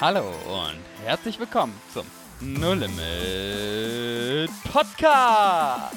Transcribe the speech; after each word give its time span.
Hallo 0.00 0.24
und 0.46 0.78
herzlich 1.04 1.38
willkommen 1.38 1.78
zum 1.92 2.06
No 2.40 2.72
Limit 2.74 4.50
Podcast. 4.72 5.96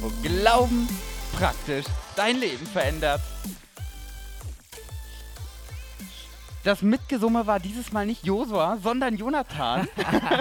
Wo 0.00 0.10
Glauben 0.22 0.88
praktisch 1.36 1.86
dein 2.16 2.38
Leben 2.38 2.66
verändert. 2.66 3.20
Das 6.62 6.82
Mitgesumme 6.82 7.46
war 7.46 7.60
dieses 7.60 7.92
Mal 7.92 8.06
nicht 8.06 8.24
Josua, 8.24 8.78
sondern 8.82 9.16
Jonathan. 9.16 9.88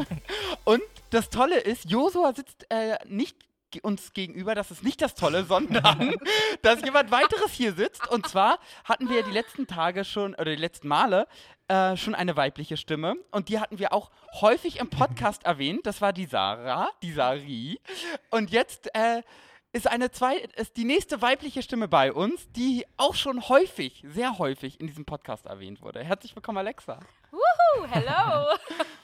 und 0.63 0.81
das 1.09 1.29
Tolle 1.29 1.59
ist, 1.59 1.89
Josua 1.89 2.33
sitzt 2.33 2.65
äh, 2.69 2.97
nicht 3.05 3.35
uns 3.81 4.13
gegenüber, 4.13 4.55
das 4.55 4.71
ist 4.71 4.83
nicht 4.83 5.01
das 5.01 5.15
Tolle, 5.15 5.43
sondern 5.47 6.15
dass 6.61 6.81
jemand 6.81 7.11
weiteres 7.11 7.51
hier 7.51 7.73
sitzt. 7.73 8.07
Und 8.09 8.27
zwar 8.27 8.59
hatten 8.83 9.09
wir 9.09 9.23
die 9.23 9.31
letzten 9.31 9.67
Tage 9.67 10.05
schon, 10.05 10.33
oder 10.35 10.51
die 10.51 10.61
letzten 10.61 10.87
Male, 10.87 11.27
äh, 11.67 11.95
schon 11.97 12.15
eine 12.15 12.35
weibliche 12.35 12.77
Stimme. 12.77 13.15
Und 13.31 13.49
die 13.49 13.59
hatten 13.59 13.79
wir 13.79 13.93
auch 13.93 14.11
häufig 14.41 14.79
im 14.79 14.89
Podcast 14.89 15.43
erwähnt. 15.45 15.85
Das 15.85 16.01
war 16.01 16.13
die 16.13 16.25
Sarah, 16.25 16.89
die 17.01 17.13
Sari. 17.13 17.79
Und 18.29 18.51
jetzt 18.51 18.93
äh, 18.95 19.21
ist 19.71 19.87
eine 19.87 20.11
zwei, 20.11 20.37
ist 20.55 20.77
die 20.77 20.85
nächste 20.85 21.21
weibliche 21.21 21.63
Stimme 21.63 21.87
bei 21.87 22.13
uns, 22.13 22.49
die 22.51 22.85
auch 22.97 23.15
schon 23.15 23.49
häufig, 23.49 24.03
sehr 24.07 24.37
häufig 24.37 24.79
in 24.79 24.87
diesem 24.87 25.05
Podcast 25.05 25.47
erwähnt 25.47 25.81
wurde. 25.81 26.03
Herzlich 26.03 26.35
willkommen, 26.35 26.59
Alexa. 26.59 26.99
Wuhu, 27.31 27.87
hello. 27.89 28.55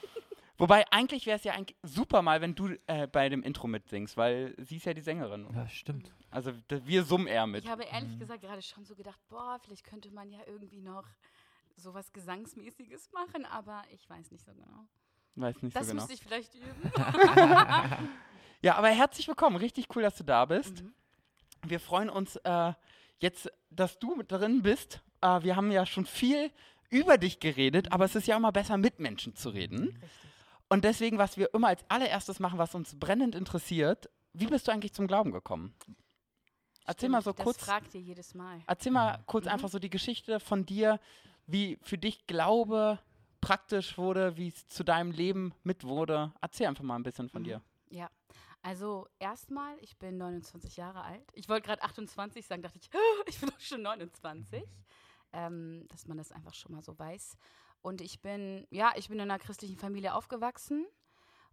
Wobei 0.60 0.84
eigentlich 0.92 1.24
wäre 1.24 1.38
es 1.38 1.44
ja 1.44 1.54
eigentlich 1.54 1.76
super 1.82 2.20
mal, 2.20 2.40
wenn 2.42 2.54
du 2.54 2.76
äh, 2.86 3.06
bei 3.06 3.30
dem 3.30 3.42
Intro 3.42 3.66
mitsingst, 3.66 4.16
weil 4.18 4.54
sie 4.58 4.76
ist 4.76 4.84
ja 4.84 4.92
die 4.92 5.00
Sängerin. 5.00 5.46
Ja, 5.54 5.66
stimmt. 5.68 6.12
Also 6.30 6.52
wir 6.68 7.04
summen 7.04 7.26
eher 7.26 7.46
mit. 7.46 7.64
Ich 7.64 7.70
habe 7.70 7.84
ehrlich 7.84 8.18
gesagt 8.18 8.42
gerade 8.42 8.60
schon 8.60 8.84
so 8.84 8.94
gedacht, 8.94 9.18
boah, 9.28 9.58
vielleicht 9.64 9.84
könnte 9.84 10.10
man 10.10 10.30
ja 10.30 10.38
irgendwie 10.46 10.82
noch 10.82 11.06
sowas 11.76 12.12
Gesangsmäßiges 12.12 13.10
machen, 13.12 13.46
aber 13.46 13.82
ich 13.90 14.08
weiß 14.10 14.30
nicht 14.32 14.44
so 14.44 14.52
genau. 14.52 14.86
Weiß 15.36 15.62
nicht 15.62 15.74
Das 15.74 15.86
so 15.86 15.92
genau. 15.92 16.02
müsste 16.02 16.14
ich 16.14 16.20
vielleicht 16.22 16.54
üben. 16.54 16.92
Ja, 18.62 18.74
aber 18.74 18.88
herzlich 18.88 19.26
willkommen. 19.26 19.56
Richtig 19.56 19.86
cool, 19.96 20.02
dass 20.02 20.16
du 20.16 20.24
da 20.24 20.44
bist. 20.44 20.82
Mhm. 20.82 20.92
Wir 21.64 21.80
freuen 21.80 22.10
uns 22.10 22.36
äh, 22.36 22.74
jetzt, 23.18 23.50
dass 23.70 23.98
du 23.98 24.14
mit 24.16 24.30
drin 24.30 24.60
bist. 24.60 25.00
Äh, 25.22 25.42
wir 25.42 25.56
haben 25.56 25.70
ja 25.70 25.86
schon 25.86 26.04
viel 26.04 26.50
über 26.90 27.16
dich 27.16 27.40
geredet, 27.40 27.90
aber 27.90 28.04
es 28.04 28.14
ist 28.14 28.26
ja 28.26 28.36
immer 28.36 28.52
besser, 28.52 28.76
mit 28.76 28.98
Menschen 29.00 29.34
zu 29.34 29.48
reden. 29.48 29.84
Richtig. 29.84 30.10
Und 30.70 30.84
deswegen, 30.84 31.18
was 31.18 31.36
wir 31.36 31.52
immer 31.52 31.68
als 31.68 31.84
allererstes 31.88 32.38
machen, 32.38 32.58
was 32.58 32.74
uns 32.74 32.98
brennend 32.98 33.34
interessiert, 33.34 34.08
wie 34.32 34.46
bist 34.46 34.66
du 34.68 34.72
eigentlich 34.72 34.92
zum 34.94 35.06
Glauben 35.08 35.32
gekommen? 35.32 35.74
Erzähl 36.86 37.08
mal 37.08 37.22
so 37.22 37.34
kurz. 37.34 37.58
Das 37.58 37.66
fragt 37.66 37.94
ihr 37.94 38.00
jedes 38.00 38.34
Mal. 38.34 38.62
Erzähl 38.66 38.92
mal 38.92 39.22
kurz 39.26 39.44
Mhm. 39.46 39.50
einfach 39.52 39.68
so 39.68 39.78
die 39.78 39.90
Geschichte 39.90 40.40
von 40.40 40.64
dir, 40.64 40.98
wie 41.46 41.78
für 41.82 41.98
dich 41.98 42.26
Glaube 42.26 42.98
praktisch 43.40 43.98
wurde, 43.98 44.36
wie 44.36 44.48
es 44.48 44.66
zu 44.68 44.84
deinem 44.84 45.10
Leben 45.10 45.52
mit 45.64 45.84
wurde. 45.84 46.32
Erzähl 46.40 46.66
einfach 46.68 46.84
mal 46.84 46.96
ein 46.96 47.02
bisschen 47.02 47.28
von 47.28 47.42
Mhm. 47.42 47.46
dir. 47.46 47.62
Ja, 47.90 48.08
also 48.62 49.08
erstmal, 49.18 49.76
ich 49.80 49.96
bin 49.98 50.18
29 50.18 50.76
Jahre 50.76 51.02
alt. 51.02 51.24
Ich 51.34 51.48
wollte 51.48 51.66
gerade 51.66 51.82
28 51.82 52.46
sagen, 52.46 52.62
dachte 52.62 52.78
ich, 52.80 52.90
"Oh, 52.94 53.22
ich 53.26 53.40
bin 53.40 53.48
doch 53.50 53.60
schon 53.60 53.82
29. 53.82 54.62
Ähm, 55.32 55.86
dass 55.88 56.06
man 56.08 56.16
das 56.18 56.32
einfach 56.32 56.54
schon 56.54 56.72
mal 56.72 56.82
so 56.82 56.98
weiß. 56.98 57.36
Und 57.82 58.00
ich 58.00 58.20
bin, 58.20 58.66
ja, 58.70 58.92
ich 58.96 59.08
bin 59.08 59.18
in 59.18 59.30
einer 59.30 59.38
christlichen 59.38 59.76
Familie 59.76 60.14
aufgewachsen 60.14 60.86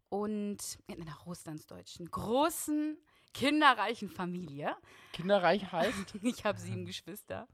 und 0.10 0.78
in 0.88 1.02
einer 1.02 1.16
russlandsdeutschen, 1.20 2.10
großen, 2.12 2.98
kinderreichen 3.34 4.10
Familie. 4.10 4.76
Kinderreich 5.14 5.72
heißt, 5.72 6.16
Ich 6.24 6.44
habe 6.46 6.60
sieben 6.60 6.86
Geschwister. 6.86 7.48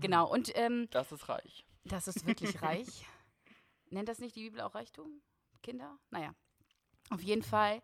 Genau, 0.00 0.30
und 0.30 0.50
ähm, 0.56 0.88
das 0.90 1.12
ist 1.12 1.28
reich. 1.28 1.66
das 1.84 2.08
ist 2.08 2.26
wirklich 2.26 2.62
reich. 2.62 3.06
Nennt 3.90 4.08
das 4.08 4.18
nicht 4.18 4.34
die 4.34 4.44
Bibel 4.44 4.60
auch 4.62 4.74
Reichtum? 4.74 5.22
Kinder? 5.62 5.98
Naja. 6.10 6.34
Auf 7.10 7.22
jeden 7.22 7.42
Fall 7.42 7.82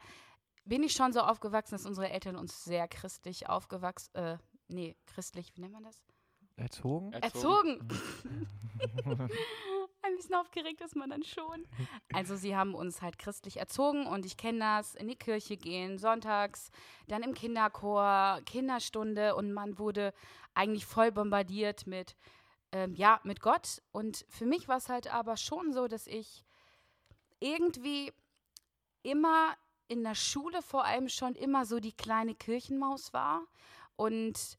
bin 0.64 0.82
ich 0.82 0.92
schon 0.92 1.12
so 1.12 1.20
aufgewachsen, 1.20 1.72
dass 1.72 1.86
unsere 1.86 2.10
Eltern 2.10 2.36
uns 2.36 2.64
sehr 2.64 2.88
christlich 2.88 3.48
aufgewachsen, 3.48 4.14
äh, 4.14 4.38
nee, 4.68 4.96
christlich, 5.06 5.54
wie 5.54 5.60
nennt 5.60 5.72
man 5.74 5.84
das? 5.84 6.02
Erzogen? 6.56 7.12
Erzogen. 7.12 7.88
Ein 10.02 10.16
bisschen 10.16 10.34
aufgeregt 10.34 10.80
ist 10.80 10.96
man 10.96 11.10
dann 11.10 11.22
schon. 11.22 11.66
Also 12.14 12.34
sie 12.34 12.56
haben 12.56 12.74
uns 12.74 13.02
halt 13.02 13.18
christlich 13.18 13.58
erzogen 13.58 14.06
und 14.06 14.24
ich 14.24 14.36
kenne 14.36 14.60
das, 14.60 14.94
in 14.94 15.08
die 15.08 15.16
Kirche 15.16 15.56
gehen, 15.56 15.98
sonntags, 15.98 16.70
dann 17.06 17.22
im 17.22 17.34
Kinderchor, 17.34 18.40
Kinderstunde 18.46 19.34
und 19.34 19.52
man 19.52 19.78
wurde 19.78 20.14
eigentlich 20.54 20.86
voll 20.86 21.12
bombardiert 21.12 21.86
mit, 21.86 22.16
ähm, 22.72 22.94
ja, 22.94 23.20
mit 23.24 23.40
Gott. 23.40 23.82
Und 23.92 24.24
für 24.28 24.46
mich 24.46 24.68
war 24.68 24.78
es 24.78 24.88
halt 24.88 25.12
aber 25.12 25.36
schon 25.36 25.72
so, 25.72 25.86
dass 25.86 26.06
ich 26.06 26.44
irgendwie 27.38 28.12
immer 29.02 29.56
in 29.88 30.02
der 30.02 30.14
Schule 30.14 30.62
vor 30.62 30.84
allem 30.84 31.08
schon 31.08 31.34
immer 31.34 31.66
so 31.66 31.80
die 31.80 31.92
kleine 31.92 32.34
Kirchenmaus 32.34 33.12
war 33.12 33.42
und 33.96 34.56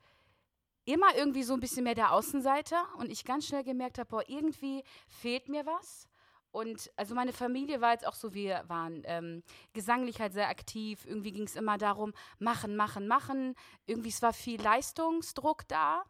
immer 0.91 1.15
irgendwie 1.15 1.43
so 1.43 1.53
ein 1.53 1.59
bisschen 1.59 1.83
mehr 1.83 1.95
der 1.95 2.11
Außenseiter 2.13 2.83
und 2.97 3.11
ich 3.11 3.25
ganz 3.25 3.45
schnell 3.47 3.63
gemerkt 3.63 3.97
habe, 3.99 4.09
boah, 4.09 4.23
irgendwie 4.27 4.83
fehlt 5.07 5.49
mir 5.49 5.65
was. 5.65 6.07
Und 6.51 6.91
also 6.97 7.15
meine 7.15 7.31
Familie 7.31 7.79
war 7.79 7.93
jetzt 7.93 8.05
auch 8.05 8.13
so, 8.13 8.33
wir 8.33 8.63
waren 8.67 9.03
ähm, 9.05 9.41
gesanglich 9.71 10.19
halt 10.19 10.33
sehr 10.33 10.49
aktiv. 10.49 11.05
Irgendwie 11.05 11.31
ging 11.31 11.43
es 11.43 11.55
immer 11.55 11.77
darum, 11.77 12.13
machen, 12.39 12.75
machen, 12.75 13.07
machen. 13.07 13.55
Irgendwie 13.85 14.09
es 14.09 14.21
war 14.21 14.33
viel 14.33 14.61
Leistungsdruck 14.61 15.65
da. 15.69 16.03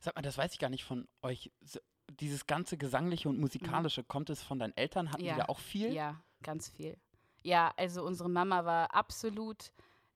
Sag 0.00 0.14
mal, 0.14 0.22
das 0.22 0.38
weiß 0.38 0.52
ich 0.52 0.60
gar 0.60 0.70
nicht 0.70 0.84
von 0.84 1.08
euch. 1.22 1.50
Dieses 2.20 2.46
ganze 2.46 2.76
Gesangliche 2.76 3.28
und 3.28 3.40
Musikalische, 3.40 4.04
kommt 4.04 4.30
es 4.30 4.42
von 4.42 4.58
deinen 4.60 4.76
Eltern? 4.76 5.10
Hatten 5.10 5.24
Ja. 5.24 5.34
die 5.34 5.40
da 5.40 5.46
auch 5.46 5.58
viel? 5.58 5.92
Ja, 5.92 6.22
ganz 6.42 6.68
viel. 6.68 6.96
Ja, 7.42 7.72
also 7.76 8.04
unsere 8.04 8.30
Mama 8.30 8.64
war 8.64 8.94
absolut 8.94 9.72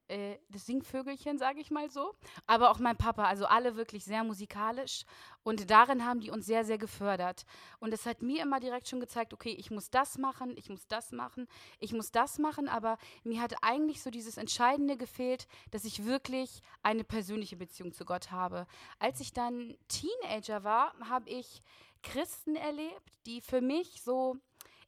äh, 0.08 0.36
das 0.48 0.66
Singvögelchen, 0.66 1.38
sage 1.38 1.60
ich 1.60 1.70
mal 1.70 1.90
so. 1.90 2.14
Aber 2.46 2.70
auch 2.70 2.78
mein 2.78 2.96
Papa, 2.96 3.24
also 3.24 3.46
alle 3.46 3.76
wirklich 3.76 4.04
sehr 4.04 4.24
musikalisch. 4.24 5.04
Und 5.42 5.70
darin 5.70 6.04
haben 6.04 6.20
die 6.20 6.30
uns 6.30 6.46
sehr, 6.46 6.64
sehr 6.64 6.78
gefördert. 6.78 7.44
Und 7.78 7.92
es 7.92 8.06
hat 8.06 8.22
mir 8.22 8.42
immer 8.42 8.60
direkt 8.60 8.88
schon 8.88 9.00
gezeigt, 9.00 9.32
okay, 9.32 9.50
ich 9.50 9.70
muss 9.70 9.90
das 9.90 10.18
machen, 10.18 10.56
ich 10.56 10.68
muss 10.68 10.86
das 10.86 11.12
machen, 11.12 11.48
ich 11.78 11.92
muss 11.92 12.10
das 12.10 12.38
machen. 12.38 12.68
Aber 12.68 12.98
mir 13.24 13.40
hat 13.40 13.54
eigentlich 13.62 14.02
so 14.02 14.10
dieses 14.10 14.36
Entscheidende 14.36 14.96
gefehlt, 14.96 15.46
dass 15.70 15.84
ich 15.84 16.04
wirklich 16.04 16.60
eine 16.82 17.04
persönliche 17.04 17.56
Beziehung 17.56 17.92
zu 17.92 18.04
Gott 18.04 18.30
habe. 18.30 18.66
Als 18.98 19.20
ich 19.20 19.32
dann 19.32 19.76
Teenager 19.88 20.64
war, 20.64 20.94
habe 21.08 21.30
ich 21.30 21.62
Christen 22.02 22.56
erlebt, 22.56 23.12
die 23.26 23.40
für 23.40 23.60
mich 23.60 24.02
so 24.02 24.38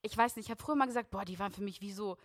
ich 0.03 0.17
weiß 0.17 0.37
nicht, 0.37 0.47
ich 0.47 0.51
habe 0.51 0.63
früher 0.63 0.77
mal 0.77 0.87
gesagt, 0.87 1.11
boah, 1.11 1.25
die 1.25 1.39
waren 1.39 1.53
für 1.53 1.63
mich 1.63 1.81
wie 1.81 1.93
so, 1.93 2.17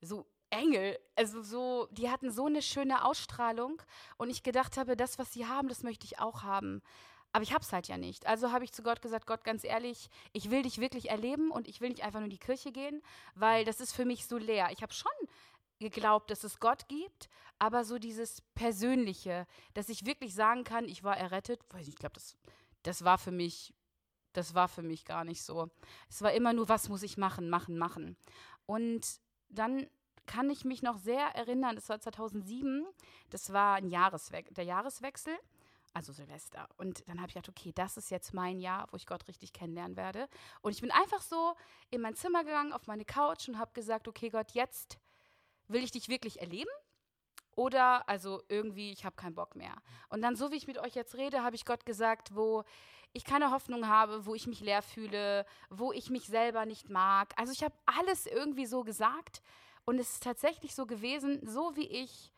so 0.00 0.26
Engel. 0.50 0.98
Also 1.16 1.42
so, 1.42 1.88
die 1.90 2.10
hatten 2.10 2.30
so 2.30 2.46
eine 2.46 2.62
schöne 2.62 3.04
Ausstrahlung 3.04 3.82
und 4.16 4.30
ich 4.30 4.42
gedacht 4.42 4.76
habe, 4.76 4.96
das, 4.96 5.18
was 5.18 5.32
sie 5.32 5.46
haben, 5.46 5.68
das 5.68 5.82
möchte 5.82 6.06
ich 6.06 6.18
auch 6.18 6.42
haben. 6.42 6.82
Aber 7.32 7.42
ich 7.42 7.52
habe 7.52 7.62
es 7.62 7.72
halt 7.72 7.88
ja 7.88 7.98
nicht. 7.98 8.26
Also 8.26 8.52
habe 8.52 8.64
ich 8.64 8.72
zu 8.72 8.82
Gott 8.82 9.02
gesagt, 9.02 9.26
Gott, 9.26 9.44
ganz 9.44 9.62
ehrlich, 9.64 10.08
ich 10.32 10.50
will 10.50 10.62
dich 10.62 10.78
wirklich 10.78 11.10
erleben 11.10 11.50
und 11.50 11.68
ich 11.68 11.80
will 11.80 11.90
nicht 11.90 12.02
einfach 12.02 12.20
nur 12.20 12.26
in 12.26 12.30
die 12.30 12.38
Kirche 12.38 12.72
gehen, 12.72 13.02
weil 13.34 13.64
das 13.64 13.80
ist 13.80 13.92
für 13.92 14.04
mich 14.06 14.26
so 14.26 14.38
leer. 14.38 14.68
Ich 14.72 14.82
habe 14.82 14.94
schon 14.94 15.12
geglaubt, 15.78 16.30
dass 16.30 16.42
es 16.42 16.58
Gott 16.58 16.88
gibt, 16.88 17.28
aber 17.58 17.84
so 17.84 17.98
dieses 17.98 18.40
Persönliche, 18.54 19.46
dass 19.74 19.88
ich 19.88 20.06
wirklich 20.06 20.34
sagen 20.34 20.64
kann, 20.64 20.86
ich 20.86 21.04
war 21.04 21.16
errettet, 21.16 21.60
weiß 21.70 21.86
nicht, 21.86 21.90
ich 21.90 21.96
glaube, 21.96 22.14
das, 22.14 22.36
das 22.82 23.04
war 23.04 23.18
für 23.18 23.30
mich 23.30 23.74
das 24.32 24.54
war 24.54 24.68
für 24.68 24.82
mich 24.82 25.04
gar 25.04 25.24
nicht 25.24 25.42
so. 25.42 25.68
Es 26.08 26.22
war 26.22 26.32
immer 26.32 26.52
nur, 26.52 26.68
was 26.68 26.88
muss 26.88 27.02
ich 27.02 27.16
machen, 27.16 27.50
machen, 27.50 27.76
machen. 27.76 28.16
Und 28.66 29.04
dann 29.48 29.86
kann 30.28 30.48
ich 30.50 30.64
mich 30.64 30.82
noch 30.82 30.98
sehr 30.98 31.34
erinnern, 31.34 31.74
das 31.74 31.88
war 31.88 31.98
2007, 31.98 32.86
das 33.30 33.52
war 33.52 33.76
ein 33.76 33.88
Jahreswe 33.88 34.44
der 34.50 34.64
Jahreswechsel, 34.64 35.36
also 35.94 36.12
Silvester. 36.12 36.68
Und 36.76 37.08
dann 37.08 37.18
habe 37.18 37.28
ich 37.28 37.34
gedacht, 37.34 37.48
okay, 37.48 37.72
das 37.74 37.96
ist 37.96 38.10
jetzt 38.10 38.32
mein 38.34 38.60
Jahr, 38.60 38.86
wo 38.92 38.96
ich 38.96 39.06
Gott 39.06 39.26
richtig 39.26 39.52
kennenlernen 39.52 39.96
werde. 39.96 40.28
Und 40.60 40.72
ich 40.72 40.80
bin 40.80 40.92
einfach 40.92 41.22
so 41.22 41.56
in 41.90 42.02
mein 42.02 42.14
Zimmer 42.14 42.44
gegangen, 42.44 42.72
auf 42.72 42.86
meine 42.86 43.04
Couch 43.04 43.48
und 43.48 43.58
habe 43.58 43.72
gesagt, 43.72 44.06
okay, 44.06 44.28
Gott, 44.28 44.52
jetzt 44.52 44.98
will 45.66 45.82
ich 45.82 45.90
dich 45.90 46.08
wirklich 46.08 46.40
erleben. 46.40 46.70
Oder 47.56 48.08
also 48.08 48.42
irgendwie, 48.48 48.92
ich 48.92 49.04
habe 49.04 49.16
keinen 49.16 49.34
Bock 49.34 49.56
mehr. 49.56 49.74
Und 50.10 50.22
dann, 50.22 50.36
so 50.36 50.52
wie 50.52 50.56
ich 50.56 50.68
mit 50.68 50.78
euch 50.78 50.94
jetzt 50.94 51.16
rede, 51.16 51.42
habe 51.42 51.56
ich 51.56 51.64
Gott 51.64 51.84
gesagt, 51.84 52.36
wo 52.36 52.62
ich 53.12 53.24
keine 53.24 53.50
Hoffnung 53.50 53.88
habe, 53.88 54.26
wo 54.26 54.34
ich 54.34 54.46
mich 54.46 54.60
leer 54.60 54.82
fühle, 54.82 55.46
wo 55.70 55.92
ich 55.92 56.10
mich 56.10 56.26
selber 56.26 56.66
nicht 56.66 56.88
mag. 56.88 57.32
Also 57.36 57.52
ich 57.52 57.64
habe 57.64 57.74
alles 57.86 58.26
irgendwie 58.26 58.66
so 58.66 58.84
gesagt 58.84 59.42
und 59.88 59.98
es 59.98 60.10
ist 60.10 60.22
tatsächlich 60.22 60.74
so 60.74 60.84
gewesen, 60.84 61.40
so 61.48 61.74
wie 61.74 61.86
ich 61.86 62.30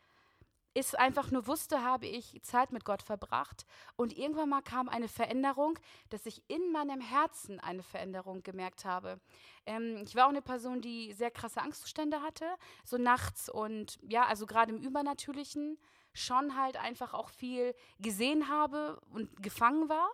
es 0.72 0.94
einfach 0.94 1.32
nur 1.32 1.48
wusste, 1.48 1.82
habe 1.82 2.06
ich 2.06 2.40
Zeit 2.44 2.70
mit 2.70 2.84
Gott 2.84 3.02
verbracht 3.02 3.66
und 3.96 4.16
irgendwann 4.16 4.50
mal 4.50 4.62
kam 4.62 4.88
eine 4.88 5.08
Veränderung, 5.08 5.76
dass 6.10 6.26
ich 6.26 6.44
in 6.46 6.70
meinem 6.70 7.00
Herzen 7.00 7.58
eine 7.58 7.82
Veränderung 7.82 8.44
gemerkt 8.44 8.84
habe. 8.84 9.18
Ähm, 9.66 10.04
ich 10.04 10.14
war 10.14 10.26
auch 10.26 10.30
eine 10.30 10.42
Person, 10.42 10.80
die 10.80 11.12
sehr 11.12 11.32
krasse 11.32 11.60
Angstzustände 11.60 12.22
hatte, 12.22 12.46
so 12.84 12.98
nachts 12.98 13.48
und 13.48 13.98
ja, 14.02 14.26
also 14.26 14.46
gerade 14.46 14.72
im 14.72 14.80
Übernatürlichen 14.80 15.76
schon 16.12 16.56
halt 16.56 16.76
einfach 16.76 17.14
auch 17.14 17.30
viel 17.30 17.74
gesehen 17.98 18.48
habe 18.48 19.00
und 19.10 19.42
gefangen 19.42 19.88
war. 19.88 20.08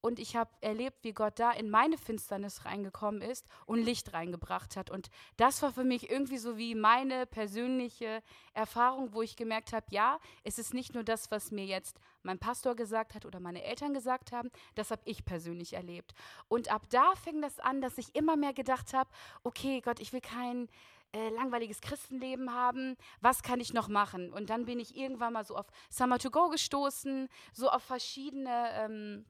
Und 0.00 0.18
ich 0.18 0.36
habe 0.36 0.50
erlebt, 0.60 0.98
wie 1.02 1.12
Gott 1.12 1.38
da 1.38 1.50
in 1.50 1.70
meine 1.70 1.98
Finsternis 1.98 2.64
reingekommen 2.64 3.20
ist 3.20 3.46
und 3.66 3.82
Licht 3.82 4.12
reingebracht 4.12 4.76
hat. 4.76 4.90
Und 4.90 5.10
das 5.36 5.62
war 5.62 5.72
für 5.72 5.84
mich 5.84 6.10
irgendwie 6.10 6.38
so 6.38 6.56
wie 6.56 6.74
meine 6.74 7.26
persönliche 7.26 8.22
Erfahrung, 8.54 9.12
wo 9.12 9.22
ich 9.22 9.36
gemerkt 9.36 9.72
habe, 9.72 9.86
ja, 9.90 10.18
es 10.44 10.58
ist 10.58 10.74
nicht 10.74 10.94
nur 10.94 11.04
das, 11.04 11.30
was 11.30 11.50
mir 11.50 11.64
jetzt 11.64 11.98
mein 12.22 12.38
Pastor 12.38 12.76
gesagt 12.76 13.14
hat 13.14 13.26
oder 13.26 13.40
meine 13.40 13.64
Eltern 13.64 13.94
gesagt 13.94 14.32
haben, 14.32 14.50
das 14.74 14.90
habe 14.90 15.02
ich 15.04 15.24
persönlich 15.24 15.72
erlebt. 15.72 16.14
Und 16.48 16.70
ab 16.70 16.82
da 16.90 17.14
fing 17.14 17.40
das 17.42 17.58
an, 17.58 17.80
dass 17.80 17.98
ich 17.98 18.14
immer 18.14 18.36
mehr 18.36 18.52
gedacht 18.52 18.92
habe, 18.92 19.10
okay, 19.42 19.80
Gott, 19.80 20.00
ich 20.00 20.12
will 20.12 20.20
kein 20.20 20.68
äh, 21.12 21.30
langweiliges 21.30 21.80
Christenleben 21.80 22.52
haben, 22.52 22.96
was 23.20 23.42
kann 23.42 23.60
ich 23.60 23.72
noch 23.72 23.88
machen? 23.88 24.32
Und 24.32 24.50
dann 24.50 24.66
bin 24.66 24.78
ich 24.78 24.96
irgendwann 24.96 25.32
mal 25.32 25.44
so 25.44 25.56
auf 25.56 25.66
Summer 25.90 26.18
to 26.18 26.30
Go 26.30 26.50
gestoßen, 26.50 27.28
so 27.52 27.70
auf 27.70 27.82
verschiedene 27.82 28.70
ähm, 28.74 29.24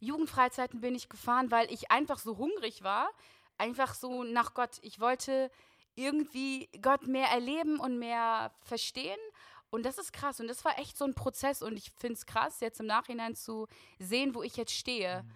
Jugendfreizeiten 0.00 0.80
bin 0.80 0.94
ich 0.94 1.08
gefahren, 1.08 1.50
weil 1.50 1.70
ich 1.72 1.90
einfach 1.90 2.18
so 2.18 2.38
hungrig 2.38 2.82
war, 2.82 3.10
einfach 3.56 3.94
so 3.94 4.24
nach 4.24 4.54
Gott. 4.54 4.78
Ich 4.82 5.00
wollte 5.00 5.50
irgendwie 5.94 6.68
Gott 6.80 7.06
mehr 7.06 7.28
erleben 7.28 7.80
und 7.80 7.98
mehr 7.98 8.52
verstehen. 8.60 9.18
Und 9.70 9.84
das 9.84 9.98
ist 9.98 10.12
krass. 10.12 10.40
Und 10.40 10.48
das 10.48 10.64
war 10.64 10.78
echt 10.78 10.96
so 10.96 11.04
ein 11.04 11.14
Prozess. 11.14 11.62
Und 11.62 11.76
ich 11.76 11.90
finde 11.90 12.14
es 12.14 12.26
krass, 12.26 12.60
jetzt 12.60 12.80
im 12.80 12.86
Nachhinein 12.86 13.34
zu 13.34 13.66
sehen, 13.98 14.34
wo 14.34 14.42
ich 14.42 14.56
jetzt 14.56 14.72
stehe. 14.72 15.22
Mhm. 15.22 15.30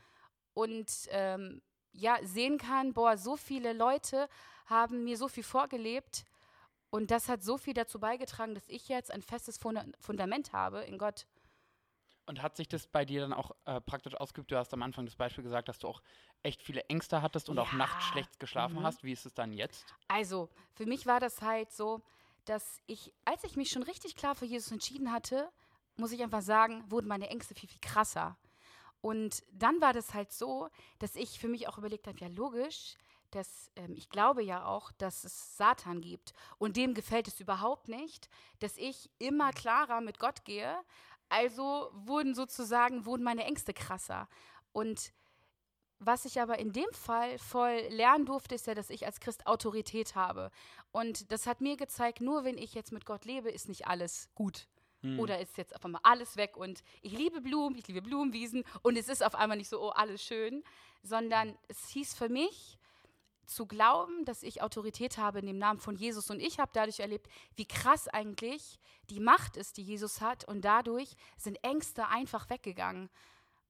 Und 0.54 0.92
ähm, 1.10 1.62
ja, 1.92 2.18
sehen 2.22 2.58
kann, 2.58 2.94
boah, 2.94 3.16
so 3.16 3.36
viele 3.36 3.72
Leute 3.72 4.28
haben 4.66 5.04
mir 5.04 5.16
so 5.16 5.28
viel 5.28 5.42
vorgelebt. 5.42 6.24
Und 6.90 7.10
das 7.10 7.28
hat 7.28 7.42
so 7.42 7.58
viel 7.58 7.74
dazu 7.74 7.98
beigetragen, 7.98 8.54
dass 8.54 8.68
ich 8.68 8.88
jetzt 8.88 9.10
ein 9.10 9.22
festes 9.22 9.58
Fundament 9.58 10.52
habe 10.52 10.82
in 10.82 10.98
Gott. 10.98 11.26
Und 12.26 12.40
hat 12.40 12.56
sich 12.56 12.68
das 12.68 12.86
bei 12.86 13.04
dir 13.04 13.20
dann 13.20 13.32
auch 13.32 13.50
äh, 13.64 13.80
praktisch 13.80 14.14
ausgeübt? 14.14 14.50
Du 14.50 14.56
hast 14.56 14.72
am 14.72 14.82
Anfang 14.82 15.04
das 15.04 15.16
Beispiel 15.16 15.42
gesagt, 15.42 15.68
dass 15.68 15.78
du 15.78 15.88
auch 15.88 16.02
echt 16.42 16.62
viele 16.62 16.82
Ängste 16.84 17.20
hattest 17.20 17.48
und 17.48 17.56
ja. 17.56 17.62
auch 17.62 17.72
nachts 17.72 18.04
schlecht 18.04 18.38
geschlafen 18.38 18.78
mhm. 18.78 18.84
hast. 18.84 19.02
Wie 19.02 19.12
ist 19.12 19.26
es 19.26 19.34
dann 19.34 19.52
jetzt? 19.52 19.94
Also, 20.08 20.48
für 20.74 20.86
mich 20.86 21.06
war 21.06 21.18
das 21.18 21.42
halt 21.42 21.72
so, 21.72 22.00
dass 22.44 22.80
ich, 22.86 23.12
als 23.24 23.44
ich 23.44 23.56
mich 23.56 23.70
schon 23.70 23.82
richtig 23.82 24.16
klar 24.16 24.34
für 24.34 24.44
Jesus 24.44 24.72
entschieden 24.72 25.12
hatte, 25.12 25.50
muss 25.96 26.12
ich 26.12 26.22
einfach 26.22 26.42
sagen, 26.42 26.84
wurden 26.90 27.08
meine 27.08 27.28
Ängste 27.28 27.54
viel, 27.54 27.68
viel 27.68 27.80
krasser. 27.80 28.36
Und 29.00 29.42
dann 29.52 29.80
war 29.80 29.92
das 29.92 30.14
halt 30.14 30.32
so, 30.32 30.68
dass 31.00 31.16
ich 31.16 31.38
für 31.38 31.48
mich 31.48 31.68
auch 31.68 31.76
überlegt 31.76 32.06
habe, 32.06 32.18
ja 32.18 32.28
logisch, 32.28 32.96
dass 33.32 33.70
ähm, 33.76 33.94
ich 33.96 34.10
glaube 34.10 34.42
ja 34.42 34.64
auch, 34.64 34.92
dass 34.92 35.24
es 35.24 35.56
Satan 35.56 36.00
gibt. 36.00 36.32
Und 36.58 36.76
dem 36.76 36.94
gefällt 36.94 37.26
es 37.28 37.40
überhaupt 37.40 37.88
nicht, 37.88 38.28
dass 38.60 38.76
ich 38.76 39.10
immer 39.18 39.50
klarer 39.52 40.00
mit 40.00 40.18
Gott 40.18 40.44
gehe. 40.44 40.76
Also 41.32 41.90
wurden 41.94 42.34
sozusagen, 42.34 43.06
wurden 43.06 43.22
meine 43.22 43.44
Ängste 43.44 43.72
krasser. 43.72 44.28
Und 44.72 45.12
was 45.98 46.26
ich 46.26 46.40
aber 46.40 46.58
in 46.58 46.72
dem 46.72 46.92
Fall 46.92 47.38
voll 47.38 47.78
lernen 47.88 48.26
durfte, 48.26 48.54
ist 48.54 48.66
ja, 48.66 48.74
dass 48.74 48.90
ich 48.90 49.06
als 49.06 49.18
Christ 49.18 49.46
Autorität 49.46 50.14
habe. 50.14 50.50
Und 50.90 51.32
das 51.32 51.46
hat 51.46 51.62
mir 51.62 51.76
gezeigt, 51.78 52.20
nur 52.20 52.44
wenn 52.44 52.58
ich 52.58 52.74
jetzt 52.74 52.92
mit 52.92 53.06
Gott 53.06 53.24
lebe, 53.24 53.50
ist 53.50 53.68
nicht 53.68 53.86
alles 53.86 54.28
gut. 54.34 54.66
Hm. 55.00 55.18
Oder 55.18 55.40
ist 55.40 55.56
jetzt 55.56 55.74
auf 55.74 55.84
einmal 55.84 56.02
alles 56.04 56.36
weg 56.36 56.56
und 56.56 56.82
ich 57.00 57.12
liebe 57.12 57.40
Blumen, 57.40 57.76
ich 57.76 57.88
liebe 57.88 58.02
Blumenwiesen 58.02 58.64
und 58.82 58.98
es 58.98 59.08
ist 59.08 59.24
auf 59.24 59.34
einmal 59.34 59.56
nicht 59.56 59.68
so, 59.68 59.82
oh, 59.82 59.90
alles 59.90 60.22
schön, 60.22 60.62
sondern 61.02 61.56
es 61.68 61.88
hieß 61.88 62.14
für 62.14 62.28
mich, 62.28 62.78
zu 63.46 63.66
glauben, 63.66 64.24
dass 64.24 64.42
ich 64.42 64.62
Autorität 64.62 65.18
habe 65.18 65.40
in 65.40 65.46
dem 65.46 65.58
Namen 65.58 65.80
von 65.80 65.96
Jesus. 65.96 66.30
Und 66.30 66.40
ich 66.40 66.58
habe 66.58 66.70
dadurch 66.74 67.00
erlebt, 67.00 67.28
wie 67.56 67.66
krass 67.66 68.08
eigentlich 68.08 68.78
die 69.10 69.20
Macht 69.20 69.56
ist, 69.56 69.76
die 69.76 69.82
Jesus 69.82 70.20
hat. 70.20 70.44
Und 70.44 70.62
dadurch 70.64 71.14
sind 71.36 71.62
Ängste 71.62 72.08
einfach 72.08 72.48
weggegangen. 72.50 73.10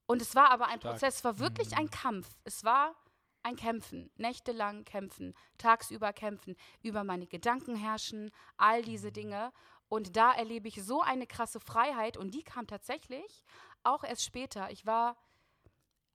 Und 0.07 0.21
es 0.23 0.35
war 0.35 0.51
aber 0.51 0.67
ein 0.67 0.81
Stark. 0.81 0.95
Prozess, 0.95 1.17
es 1.17 1.25
war 1.25 1.39
wirklich 1.39 1.71
mhm. 1.71 1.79
ein 1.79 1.91
Kampf. 1.91 2.29
Es 2.45 2.65
war 2.65 2.95
ein 3.43 3.57
Kämpfen, 3.57 4.11
nächtelang 4.17 4.85
kämpfen, 4.85 5.35
tagsüber 5.59 6.13
kämpfen, 6.13 6.57
über 6.81 7.03
meine 7.03 7.27
Gedanken 7.27 7.75
herrschen, 7.75 8.31
all 8.57 8.83
diese 8.83 9.09
mhm. 9.09 9.15
Dinge. 9.15 9.53
Und 9.89 10.17
da 10.17 10.33
erlebe 10.33 10.69
ich 10.69 10.83
so 10.83 11.03
eine 11.03 11.27
krasse 11.27 11.61
Freiheit 11.61 12.17
und 12.17 12.33
die 12.33 12.43
kam 12.43 12.67
tatsächlich 12.67 13.45
auch 13.83 14.05
erst 14.05 14.25
später. 14.25 14.71
Ich 14.71 14.87
war 14.87 15.17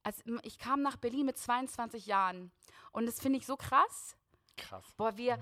also 0.08 0.40
ich 0.44 0.58
kam 0.58 0.82
nach 0.82 0.96
Berlin 0.96 1.26
mit 1.26 1.38
22 1.38 2.06
Jahren 2.06 2.52
und 2.94 3.06
das 3.08 3.20
finde 3.20 3.40
ich 3.40 3.46
so 3.46 3.58
krass. 3.58 4.16
Krass. 4.56 4.86
Boah, 4.96 5.18
wir, 5.18 5.38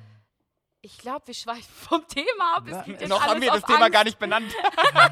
ich 0.81 0.97
glaube, 0.97 1.27
wir 1.27 1.35
schweifen 1.35 1.71
vom 1.87 2.07
Thema 2.07 2.57
ab. 2.57 2.67
Ja, 2.67 3.07
noch 3.07 3.21
haben 3.21 3.41
wir 3.41 3.51
das 3.51 3.63
Thema 3.63 3.89
gar 3.89 4.03
nicht 4.03 4.17
benannt. 4.17 4.51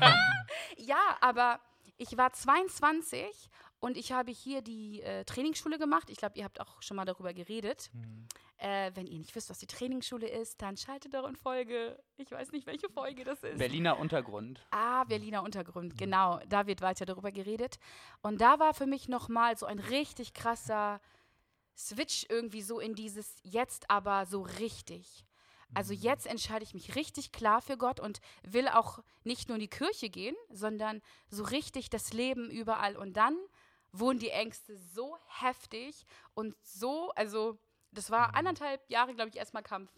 ja, 0.77 1.17
aber 1.21 1.59
ich 1.97 2.17
war 2.17 2.33
22 2.33 3.27
und 3.79 3.95
ich 3.95 4.11
habe 4.11 4.31
hier 4.31 4.63
die 4.63 5.03
äh, 5.03 5.23
Trainingsschule 5.23 5.77
gemacht. 5.77 6.09
Ich 6.09 6.17
glaube, 6.17 6.35
ihr 6.35 6.45
habt 6.45 6.59
auch 6.59 6.81
schon 6.81 6.97
mal 6.97 7.05
darüber 7.05 7.31
geredet. 7.31 7.91
Mhm. 7.93 8.27
Äh, 8.63 8.91
wenn 8.95 9.07
ihr 9.07 9.17
nicht 9.17 9.35
wisst, 9.35 9.49
was 9.49 9.59
die 9.59 9.67
Trainingsschule 9.67 10.25
ist, 10.25 10.61
dann 10.61 10.77
schaltet 10.77 11.13
doch 11.13 11.27
in 11.27 11.35
Folge. 11.35 12.01
Ich 12.15 12.31
weiß 12.31 12.53
nicht, 12.53 12.65
welche 12.65 12.87
Folge 12.87 13.25
das 13.25 13.43
ist. 13.43 13.57
Berliner 13.57 13.99
Untergrund. 13.99 14.65
Ah, 14.71 15.03
Berliner 15.03 15.43
Untergrund, 15.43 15.97
genau. 15.97 16.39
Da 16.47 16.65
wird 16.65 16.81
weiter 16.81 17.05
darüber 17.05 17.33
geredet. 17.33 17.77
Und 18.21 18.39
da 18.39 18.59
war 18.59 18.73
für 18.73 18.85
mich 18.85 19.09
nochmal 19.09 19.57
so 19.57 19.65
ein 19.65 19.79
richtig 19.79 20.33
krasser 20.33 21.01
Switch 21.75 22.25
irgendwie 22.29 22.61
so 22.61 22.79
in 22.79 22.95
dieses 22.95 23.35
Jetzt 23.43 23.89
aber 23.89 24.25
so 24.25 24.43
richtig. 24.43 25.25
Also 25.73 25.93
mhm. 25.93 25.99
jetzt 25.99 26.25
entscheide 26.25 26.63
ich 26.63 26.73
mich 26.73 26.95
richtig 26.95 27.33
klar 27.33 27.61
für 27.61 27.75
Gott 27.75 27.99
und 27.99 28.21
will 28.43 28.69
auch 28.69 28.99
nicht 29.25 29.49
nur 29.49 29.57
in 29.57 29.61
die 29.61 29.67
Kirche 29.67 30.09
gehen, 30.09 30.37
sondern 30.49 31.01
so 31.27 31.43
richtig 31.43 31.89
das 31.89 32.13
Leben 32.13 32.49
überall. 32.49 32.95
Und 32.95 33.17
dann 33.17 33.37
wurden 33.91 34.19
die 34.19 34.29
Ängste 34.29 34.77
so 34.77 35.17
heftig 35.27 36.05
und 36.33 36.55
so, 36.63 37.11
also 37.17 37.59
das 37.93 38.11
war 38.11 38.35
anderthalb 38.35 38.89
Jahre, 38.89 39.13
glaube 39.13 39.29
ich, 39.29 39.37
erstmal 39.37 39.63
Kampf. 39.63 39.91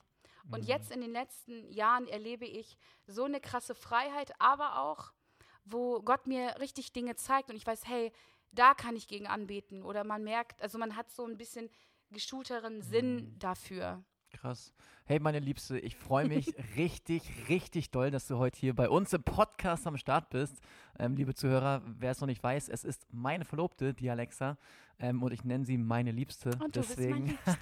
Und 0.52 0.62
mhm. 0.62 0.68
jetzt 0.68 0.92
in 0.92 1.02
den 1.02 1.12
letzten 1.12 1.72
Jahren 1.72 2.08
erlebe 2.08 2.46
ich 2.46 2.78
so 3.08 3.24
eine 3.24 3.40
krasse 3.40 3.74
Freiheit, 3.74 4.32
aber 4.40 4.80
auch, 4.80 5.12
wo 5.64 6.02
Gott 6.02 6.28
mir 6.28 6.60
richtig 6.60 6.94
Dinge 6.94 7.16
zeigt 7.16 7.50
und 7.50 7.56
ich 7.56 7.66
weiß, 7.66 7.88
hey, 7.88 8.12
da 8.52 8.74
kann 8.74 8.96
ich 8.96 9.08
gegen 9.08 9.28
anbeten. 9.28 9.84
Oder 9.84 10.04
man 10.04 10.24
merkt, 10.24 10.62
also 10.62 10.78
man 10.78 10.96
hat 10.96 11.12
so 11.12 11.26
ein 11.26 11.38
bisschen 11.38 11.70
geschulteren 12.12 12.82
Sinn 12.82 13.16
mhm. 13.16 13.40
dafür. 13.40 14.04
Krass. 14.36 14.74
Hey, 15.06 15.20
meine 15.20 15.40
Liebste, 15.40 15.80
ich 15.80 15.96
freue 15.96 16.28
mich 16.28 16.54
richtig, 16.76 17.48
richtig 17.48 17.92
doll, 17.92 18.12
dass 18.12 18.28
du 18.28 18.38
heute 18.38 18.60
hier 18.60 18.76
bei 18.76 18.90
uns 18.90 19.14
im 19.14 19.24
Podcast 19.24 19.88
am 19.88 19.96
Start 19.98 20.30
bist. 20.30 20.60
Ähm, 21.00 21.16
liebe 21.16 21.34
Zuhörer, 21.34 21.82
wer 21.86 22.12
es 22.12 22.20
noch 22.20 22.28
nicht 22.28 22.44
weiß, 22.44 22.68
es 22.68 22.84
ist 22.84 23.08
meine 23.14 23.46
Verlobte, 23.46 23.94
die 23.94 24.10
Alexa, 24.10 24.58
ähm, 25.00 25.24
und 25.24 25.32
ich 25.32 25.46
nenne 25.46 25.64
sie 25.64 25.78
meine 25.78 26.12
Liebste. 26.12 26.50
Und 26.50 26.76
du 26.76 26.82
deswegen. 26.82 27.38
Bist 27.46 27.60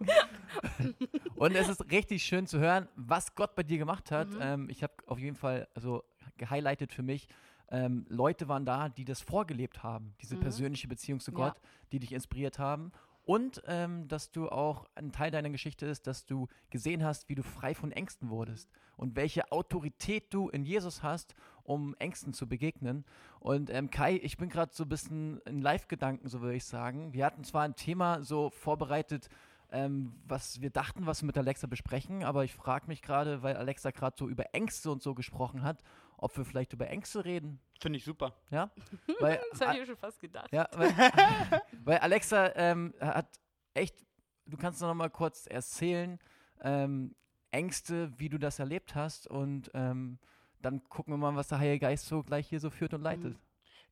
mein 0.00 0.94
und 1.36 1.54
es 1.54 1.68
ist 1.68 1.88
richtig 1.92 2.24
schön 2.24 2.48
zu 2.48 2.58
hören, 2.58 2.88
was 2.96 3.34
Gott 3.36 3.54
bei 3.54 3.62
dir 3.62 3.78
gemacht 3.78 4.10
hat. 4.10 4.28
Mhm. 4.30 4.38
Ähm, 4.40 4.68
ich 4.70 4.82
habe 4.82 4.94
auf 5.06 5.20
jeden 5.20 5.36
Fall 5.36 5.68
also 5.74 6.02
gehighlightet 6.36 6.92
für 6.92 7.02
mich, 7.02 7.28
ähm, 7.70 8.04
Leute 8.08 8.48
waren 8.48 8.66
da, 8.66 8.88
die 8.88 9.04
das 9.04 9.20
vorgelebt 9.20 9.84
haben, 9.84 10.14
diese 10.20 10.34
mhm. 10.34 10.40
persönliche 10.40 10.88
Beziehung 10.88 11.20
zu 11.20 11.30
Gott, 11.30 11.54
ja. 11.54 11.68
die 11.92 12.00
dich 12.00 12.12
inspiriert 12.12 12.58
haben. 12.58 12.90
Und 13.30 13.62
ähm, 13.68 14.08
dass 14.08 14.32
du 14.32 14.48
auch 14.48 14.86
ein 14.96 15.12
Teil 15.12 15.30
deiner 15.30 15.50
Geschichte 15.50 15.86
ist, 15.86 16.08
dass 16.08 16.26
du 16.26 16.48
gesehen 16.68 17.04
hast, 17.04 17.28
wie 17.28 17.36
du 17.36 17.44
frei 17.44 17.76
von 17.76 17.92
Ängsten 17.92 18.28
wurdest 18.28 18.68
und 18.96 19.14
welche 19.14 19.52
Autorität 19.52 20.34
du 20.34 20.48
in 20.48 20.64
Jesus 20.64 21.04
hast, 21.04 21.36
um 21.62 21.94
Ängsten 22.00 22.34
zu 22.34 22.48
begegnen. 22.48 23.04
Und 23.38 23.70
ähm, 23.70 23.88
Kai, 23.88 24.18
ich 24.20 24.36
bin 24.36 24.48
gerade 24.48 24.74
so 24.74 24.82
ein 24.82 24.88
bisschen 24.88 25.38
in 25.42 25.62
Live-Gedanken, 25.62 26.26
so 26.26 26.40
würde 26.40 26.56
ich 26.56 26.64
sagen. 26.64 27.12
Wir 27.12 27.24
hatten 27.24 27.44
zwar 27.44 27.62
ein 27.62 27.76
Thema 27.76 28.20
so 28.24 28.50
vorbereitet, 28.50 29.28
ähm, 29.72 30.14
was 30.26 30.60
wir 30.60 30.70
dachten, 30.70 31.06
was 31.06 31.22
wir 31.22 31.26
mit 31.26 31.38
Alexa 31.38 31.66
besprechen, 31.66 32.24
aber 32.24 32.44
ich 32.44 32.54
frage 32.54 32.86
mich 32.86 33.02
gerade, 33.02 33.42
weil 33.42 33.56
Alexa 33.56 33.90
gerade 33.90 34.16
so 34.18 34.28
über 34.28 34.54
Ängste 34.54 34.90
und 34.90 35.02
so 35.02 35.14
gesprochen 35.14 35.62
hat, 35.62 35.82
ob 36.16 36.36
wir 36.36 36.44
vielleicht 36.44 36.72
über 36.72 36.88
Ängste 36.88 37.24
reden. 37.24 37.60
Finde 37.80 37.98
ich 37.98 38.04
super. 38.04 38.34
Ja? 38.50 38.70
Weil, 39.20 39.40
das 39.52 39.60
habe 39.62 39.74
ich 39.74 39.80
mir 39.80 39.86
schon 39.86 39.96
fast 39.96 40.20
gedacht. 40.20 40.52
Ja, 40.52 40.68
weil, 40.72 40.92
weil 41.84 41.98
Alexa 41.98 42.54
ähm, 42.56 42.94
hat 43.00 43.40
echt, 43.74 43.96
du 44.44 44.56
kannst 44.56 44.80
noch 44.82 44.92
mal 44.94 45.08
kurz 45.08 45.46
erzählen, 45.46 46.18
ähm, 46.60 47.14
Ängste, 47.50 48.12
wie 48.18 48.28
du 48.28 48.38
das 48.38 48.58
erlebt 48.58 48.94
hast 48.94 49.26
und 49.26 49.70
ähm, 49.74 50.18
dann 50.60 50.84
gucken 50.84 51.14
wir 51.14 51.18
mal, 51.18 51.34
was 51.36 51.48
der 51.48 51.58
Heilige 51.58 51.80
Geist 51.80 52.06
so 52.06 52.22
gleich 52.22 52.48
hier 52.48 52.60
so 52.60 52.70
führt 52.70 52.94
und 52.94 53.02
leitet. 53.02 53.34
Mhm. 53.34 53.40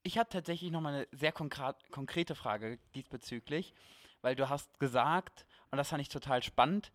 Ich 0.03 0.19
habe 0.19 0.29
tatsächlich 0.29 0.71
noch 0.71 0.81
mal 0.81 0.95
eine 0.95 1.09
sehr 1.13 1.33
konkrete 1.33 2.35
Frage 2.35 2.79
diesbezüglich, 2.95 3.75
weil 4.21 4.37
du 4.37 4.49
hast 4.49 4.79
gesagt, 4.79 5.47
und 5.71 5.79
das 5.79 5.89
fand 5.89 6.01
ich 6.01 6.09
total 6.09 6.43
spannend, 6.43 6.93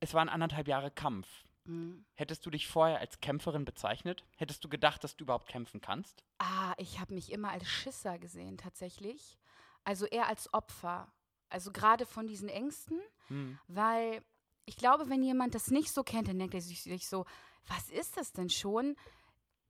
es 0.00 0.14
waren 0.14 0.28
anderthalb 0.28 0.68
Jahre 0.68 0.90
Kampf. 0.90 1.28
Mhm. 1.64 2.04
Hättest 2.14 2.44
du 2.44 2.50
dich 2.50 2.66
vorher 2.66 2.98
als 2.98 3.20
Kämpferin 3.20 3.64
bezeichnet? 3.64 4.24
Hättest 4.36 4.64
du 4.64 4.68
gedacht, 4.68 5.04
dass 5.04 5.16
du 5.16 5.24
überhaupt 5.24 5.48
kämpfen 5.48 5.80
kannst? 5.80 6.24
Ah, 6.38 6.74
ich 6.76 6.98
habe 6.98 7.14
mich 7.14 7.30
immer 7.30 7.50
als 7.50 7.68
Schisser 7.68 8.18
gesehen, 8.18 8.58
tatsächlich. 8.58 9.38
Also 9.84 10.06
eher 10.06 10.26
als 10.26 10.52
Opfer. 10.52 11.12
Also 11.48 11.70
gerade 11.70 12.06
von 12.06 12.26
diesen 12.26 12.48
Ängsten, 12.48 13.00
mhm. 13.28 13.58
weil 13.68 14.22
ich 14.64 14.76
glaube, 14.76 15.08
wenn 15.08 15.22
jemand 15.22 15.54
das 15.54 15.70
nicht 15.70 15.92
so 15.92 16.02
kennt, 16.02 16.28
dann 16.28 16.38
denkt 16.38 16.54
er 16.54 16.62
sich 16.62 17.08
so, 17.08 17.26
was 17.66 17.90
ist 17.90 18.16
das 18.16 18.32
denn 18.32 18.50
schon? 18.50 18.96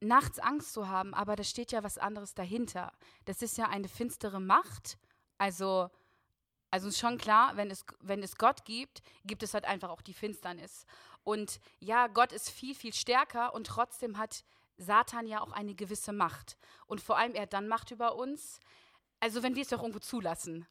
nachts 0.02 0.38
Angst 0.38 0.72
zu 0.72 0.88
haben, 0.88 1.14
aber 1.14 1.36
da 1.36 1.44
steht 1.44 1.72
ja 1.72 1.82
was 1.82 1.98
anderes 1.98 2.34
dahinter. 2.34 2.92
Das 3.24 3.40
ist 3.40 3.56
ja 3.56 3.68
eine 3.68 3.88
finstere 3.88 4.40
Macht. 4.40 4.98
Also, 5.38 5.90
also 6.72 6.88
ist 6.88 6.98
schon 6.98 7.18
klar, 7.18 7.56
wenn 7.56 7.70
es, 7.70 7.84
wenn 8.00 8.22
es 8.22 8.36
Gott 8.36 8.64
gibt, 8.64 9.02
gibt 9.24 9.42
es 9.42 9.54
halt 9.54 9.66
einfach 9.66 9.90
auch 9.90 10.00
die 10.00 10.14
Finsternis. 10.14 10.86
Und 11.22 11.60
ja, 11.78 12.08
Gott 12.08 12.32
ist 12.32 12.50
viel, 12.50 12.74
viel 12.74 12.94
stärker 12.94 13.54
und 13.54 13.66
trotzdem 13.68 14.16
hat 14.18 14.42
Satan 14.78 15.26
ja 15.26 15.42
auch 15.42 15.52
eine 15.52 15.74
gewisse 15.74 16.12
Macht. 16.12 16.56
Und 16.86 17.00
vor 17.00 17.16
allem, 17.18 17.34
er 17.34 17.42
hat 17.42 17.52
dann 17.52 17.68
Macht 17.68 17.90
über 17.90 18.16
uns. 18.16 18.58
Also, 19.20 19.42
wenn 19.42 19.54
wir 19.54 19.62
es 19.62 19.68
doch 19.68 19.82
irgendwo 19.82 20.00
zulassen. 20.00 20.66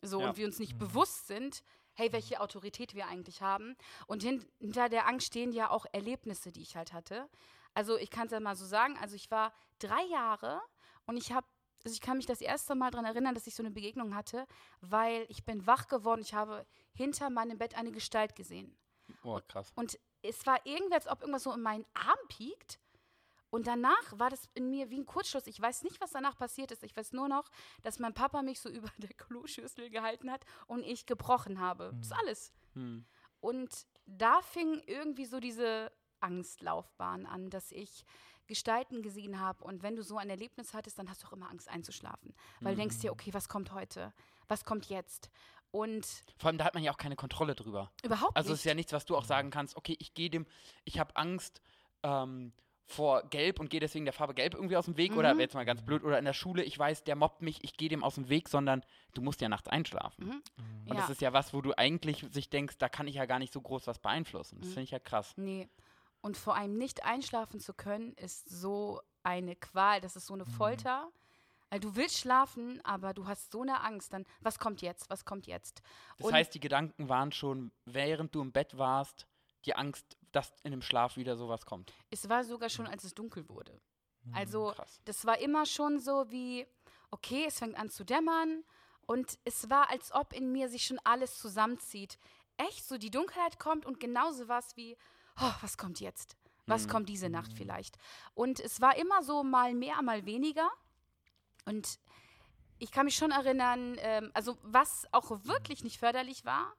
So, 0.00 0.20
Ja. 0.20 0.30
und 0.30 0.36
wir 0.38 0.46
uns 0.46 0.58
nicht 0.58 0.78
bewusst 0.78 1.28
sind, 1.28 1.62
hey, 1.94 2.10
welche 2.12 2.40
Autorität 2.40 2.94
wir 2.94 3.06
eigentlich 3.06 3.42
haben. 3.42 3.76
Und 4.06 4.22
hin, 4.22 4.44
hinter 4.58 4.88
der 4.88 5.06
Angst 5.06 5.26
stehen 5.28 5.52
ja 5.52 5.70
auch 5.70 5.84
Erlebnisse, 5.92 6.50
die 6.50 6.62
ich 6.62 6.74
halt 6.76 6.92
hatte. 6.92 7.28
Also, 7.74 7.96
ich 7.98 8.10
kann 8.10 8.26
es 8.26 8.32
ja 8.32 8.40
mal 8.40 8.56
so 8.56 8.64
sagen. 8.64 8.96
Also, 8.98 9.14
ich 9.14 9.30
war 9.30 9.52
drei 9.78 10.02
Jahre 10.10 10.60
und 11.06 11.16
ich 11.18 11.30
habe, 11.30 11.46
also 11.84 11.94
ich 11.94 12.00
kann 12.00 12.16
mich 12.16 12.26
das 12.26 12.40
erste 12.40 12.74
Mal 12.74 12.90
daran 12.90 13.06
erinnern, 13.06 13.34
dass 13.34 13.46
ich 13.46 13.54
so 13.54 13.62
eine 13.62 13.70
Begegnung 13.70 14.14
hatte, 14.14 14.46
weil 14.80 15.26
ich 15.28 15.44
bin 15.44 15.66
wach 15.66 15.88
geworden. 15.88 16.20
Ich 16.22 16.34
habe 16.34 16.66
hinter 16.92 17.30
meinem 17.30 17.58
Bett 17.58 17.74
eine 17.76 17.92
Gestalt 17.92 18.34
gesehen. 18.34 18.76
Oh, 19.24 19.40
krass. 19.46 19.72
Und 19.74 19.98
es 20.22 20.46
war 20.46 20.60
irgendwie, 20.64 20.94
als 20.94 21.08
ob 21.08 21.20
irgendwas 21.20 21.42
so 21.42 21.52
in 21.52 21.60
meinen 21.60 21.84
Arm 21.94 22.18
piekt. 22.28 22.78
Und 23.50 23.66
danach 23.66 24.18
war 24.18 24.30
das 24.30 24.48
in 24.54 24.70
mir 24.70 24.88
wie 24.88 24.98
ein 24.98 25.06
Kurzschluss. 25.06 25.46
Ich 25.46 25.60
weiß 25.60 25.82
nicht, 25.82 26.00
was 26.00 26.12
danach 26.12 26.38
passiert 26.38 26.70
ist. 26.70 26.82
Ich 26.84 26.96
weiß 26.96 27.12
nur 27.12 27.28
noch, 27.28 27.50
dass 27.82 27.98
mein 27.98 28.14
Papa 28.14 28.42
mich 28.42 28.60
so 28.60 28.68
über 28.70 28.90
der 28.96 29.12
Kloschüssel 29.14 29.90
gehalten 29.90 30.30
hat 30.30 30.44
und 30.66 30.84
ich 30.84 31.04
gebrochen 31.06 31.60
habe. 31.60 31.92
Das 31.98 32.06
ist 32.06 32.12
alles. 32.12 32.52
Hm. 32.74 33.04
Und 33.40 33.86
da 34.06 34.40
fing 34.40 34.80
irgendwie 34.86 35.26
so 35.26 35.40
diese 35.40 35.92
Angstlaufbahn 36.20 37.26
an, 37.26 37.50
dass 37.50 37.72
ich 37.72 38.04
Gestalten 38.46 39.02
gesehen 39.02 39.40
habe. 39.40 39.62
Und 39.64 39.82
wenn 39.82 39.96
du 39.96 40.02
so 40.02 40.18
ein 40.18 40.28
Erlebnis 40.30 40.74
hattest, 40.74 40.98
dann 40.98 41.08
hast 41.08 41.22
du 41.22 41.26
auch 41.28 41.32
immer 41.32 41.50
Angst 41.50 41.68
einzuschlafen. 41.68 42.34
Weil 42.60 42.74
du 42.74 42.80
denkst 42.80 42.98
dir, 42.98 43.12
okay, 43.12 43.32
was 43.32 43.48
kommt 43.48 43.72
heute? 43.72 44.12
Was 44.48 44.64
kommt 44.64 44.86
jetzt? 44.88 45.30
Und 45.70 46.06
Vor 46.36 46.48
allem, 46.48 46.58
da 46.58 46.64
hat 46.64 46.74
man 46.74 46.82
ja 46.82 46.92
auch 46.92 46.98
keine 46.98 47.16
Kontrolle 47.16 47.54
drüber. 47.54 47.90
überhaupt 48.04 48.36
Also 48.36 48.48
es 48.48 48.58
nicht. 48.58 48.60
ist 48.60 48.64
ja 48.66 48.74
nichts, 48.74 48.92
was 48.92 49.06
du 49.06 49.16
auch 49.16 49.24
sagen 49.24 49.50
kannst, 49.50 49.76
okay, 49.76 49.96
ich 50.00 50.12
gehe 50.12 50.28
dem, 50.28 50.46
ich 50.84 50.98
habe 50.98 51.16
Angst 51.16 51.62
ähm, 52.02 52.52
vor 52.84 53.22
Gelb 53.30 53.58
und 53.58 53.70
gehe 53.70 53.80
deswegen 53.80 54.04
der 54.04 54.12
Farbe 54.12 54.34
Gelb 54.34 54.52
irgendwie 54.54 54.76
aus 54.76 54.84
dem 54.84 54.98
Weg 54.98 55.16
oder 55.16 55.32
Mhm. 55.32 55.40
jetzt 55.40 55.54
mal 55.54 55.64
ganz 55.64 55.80
blöd, 55.82 56.02
oder 56.04 56.18
in 56.18 56.26
der 56.26 56.34
Schule, 56.34 56.62
ich 56.62 56.78
weiß, 56.78 57.04
der 57.04 57.16
mobbt 57.16 57.40
mich, 57.40 57.64
ich 57.64 57.74
gehe 57.78 57.88
dem 57.88 58.04
aus 58.04 58.16
dem 58.16 58.28
Weg, 58.28 58.50
sondern 58.50 58.84
du 59.14 59.22
musst 59.22 59.40
ja 59.40 59.48
nachts 59.48 59.68
einschlafen. 59.68 60.26
Mhm. 60.26 60.42
Und 60.90 60.96
ja. 60.96 61.00
das 61.00 61.08
ist 61.08 61.22
ja 61.22 61.32
was, 61.32 61.54
wo 61.54 61.62
du 61.62 61.72
eigentlich 61.78 62.26
sich 62.32 62.50
denkst, 62.50 62.76
da 62.76 62.90
kann 62.90 63.06
ich 63.06 63.14
ja 63.14 63.24
gar 63.24 63.38
nicht 63.38 63.52
so 63.52 63.62
groß 63.62 63.86
was 63.86 63.98
beeinflussen. 63.98 64.58
Das 64.58 64.68
Mhm. 64.68 64.72
finde 64.72 64.84
ich 64.84 64.90
ja 64.90 64.98
krass. 64.98 65.32
Nee. 65.36 65.70
Und 66.22 66.36
vor 66.36 66.56
allem 66.56 66.78
nicht 66.78 67.04
einschlafen 67.04 67.60
zu 67.60 67.74
können, 67.74 68.14
ist 68.14 68.48
so 68.48 69.02
eine 69.24 69.54
Qual. 69.56 70.00
Das 70.00 70.16
ist 70.16 70.26
so 70.26 70.34
eine 70.34 70.46
Folter. 70.46 71.10
Weil 71.68 71.80
du 71.80 71.96
willst 71.96 72.18
schlafen, 72.18 72.80
aber 72.84 73.12
du 73.14 73.26
hast 73.26 73.50
so 73.52 73.62
eine 73.62 73.80
Angst. 73.82 74.12
Dann, 74.12 74.24
was 74.40 74.58
kommt 74.58 74.82
jetzt? 74.82 75.08
Was 75.10 75.24
kommt 75.24 75.46
jetzt? 75.46 75.82
Das 76.18 76.26
Und- 76.28 76.32
heißt, 76.34 76.54
die 76.54 76.60
Gedanken 76.60 77.08
waren 77.08 77.32
schon, 77.32 77.72
während 77.86 78.34
du 78.34 78.40
im 78.42 78.52
Bett 78.52 78.76
warst, 78.78 79.26
die 79.64 79.74
Angst, 79.74 80.16
dass 80.32 80.52
in 80.64 80.70
dem 80.72 80.82
Schlaf 80.82 81.16
wieder 81.16 81.36
sowas 81.36 81.64
kommt. 81.66 81.92
Es 82.10 82.28
war 82.28 82.44
sogar 82.44 82.68
schon, 82.68 82.86
als 82.86 83.04
es 83.04 83.14
dunkel 83.14 83.48
wurde. 83.48 83.80
Also, 84.32 84.72
Krass. 84.76 85.00
das 85.04 85.24
war 85.26 85.38
immer 85.40 85.66
schon 85.66 85.98
so 85.98 86.30
wie, 86.30 86.66
okay, 87.10 87.44
es 87.48 87.58
fängt 87.58 87.76
an 87.76 87.90
zu 87.90 88.04
dämmern. 88.04 88.64
Und 89.06 89.38
es 89.44 89.68
war, 89.68 89.90
als 89.90 90.12
ob 90.12 90.32
in 90.32 90.52
mir 90.52 90.68
sich 90.68 90.84
schon 90.86 91.00
alles 91.04 91.38
zusammenzieht. 91.38 92.18
Echt, 92.56 92.84
so 92.86 92.98
die 92.98 93.10
Dunkelheit 93.10 93.58
kommt 93.58 93.84
und 93.86 93.98
genauso 93.98 94.46
war 94.46 94.60
es 94.60 94.76
wie, 94.76 94.96
oh, 95.40 95.52
was 95.60 95.76
kommt 95.76 96.00
jetzt? 96.00 96.36
Was 96.66 96.86
Mhm. 96.86 96.90
kommt 96.90 97.08
diese 97.08 97.28
Nacht 97.28 97.52
vielleicht? 97.52 97.98
Und 98.34 98.60
es 98.60 98.80
war 98.80 98.96
immer 98.96 99.22
so 99.22 99.42
mal 99.42 99.74
mehr, 99.74 100.00
mal 100.02 100.24
weniger. 100.26 100.70
Und 101.64 101.98
ich 102.78 102.90
kann 102.90 103.04
mich 103.06 103.16
schon 103.16 103.30
erinnern, 103.30 103.96
ähm, 103.98 104.30
also 104.34 104.58
was 104.62 105.06
auch 105.12 105.30
wirklich 105.44 105.84
nicht 105.84 105.98
förderlich 105.98 106.44
war, 106.44 106.74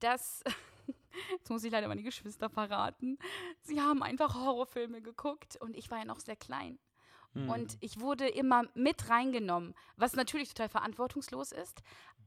dass, 0.00 0.42
jetzt 1.30 1.50
muss 1.50 1.64
ich 1.64 1.72
leider 1.72 1.88
meine 1.88 2.02
Geschwister 2.02 2.48
verraten, 2.50 3.18
sie 3.62 3.80
haben 3.80 4.02
einfach 4.02 4.34
Horrorfilme 4.34 5.02
geguckt 5.02 5.56
und 5.60 5.76
ich 5.76 5.90
war 5.90 5.98
ja 5.98 6.04
noch 6.04 6.20
sehr 6.20 6.36
klein. 6.36 6.78
Hm. 7.34 7.48
Und 7.48 7.76
ich 7.80 8.00
wurde 8.00 8.28
immer 8.28 8.64
mit 8.74 9.08
reingenommen, 9.08 9.74
was 9.96 10.14
natürlich 10.14 10.48
total 10.48 10.68
verantwortungslos 10.68 11.52
ist. 11.52 11.82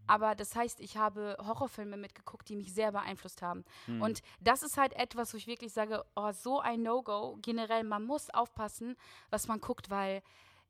Aber 0.07 0.35
das 0.35 0.55
heißt, 0.55 0.79
ich 0.79 0.97
habe 0.97 1.37
Horrorfilme 1.39 1.97
mitgeguckt, 1.97 2.49
die 2.49 2.55
mich 2.55 2.73
sehr 2.73 2.91
beeinflusst 2.91 3.41
haben. 3.41 3.63
Hm. 3.85 4.01
Und 4.01 4.21
das 4.41 4.63
ist 4.63 4.77
halt 4.77 4.93
etwas, 4.93 5.33
wo 5.33 5.37
ich 5.37 5.47
wirklich 5.47 5.71
sage, 5.73 6.03
oh, 6.15 6.31
so 6.31 6.59
ein 6.59 6.83
No-Go. 6.83 7.37
Generell, 7.41 7.83
man 7.83 8.03
muss 8.03 8.29
aufpassen, 8.29 8.95
was 9.29 9.47
man 9.47 9.59
guckt, 9.61 9.89
weil 9.89 10.21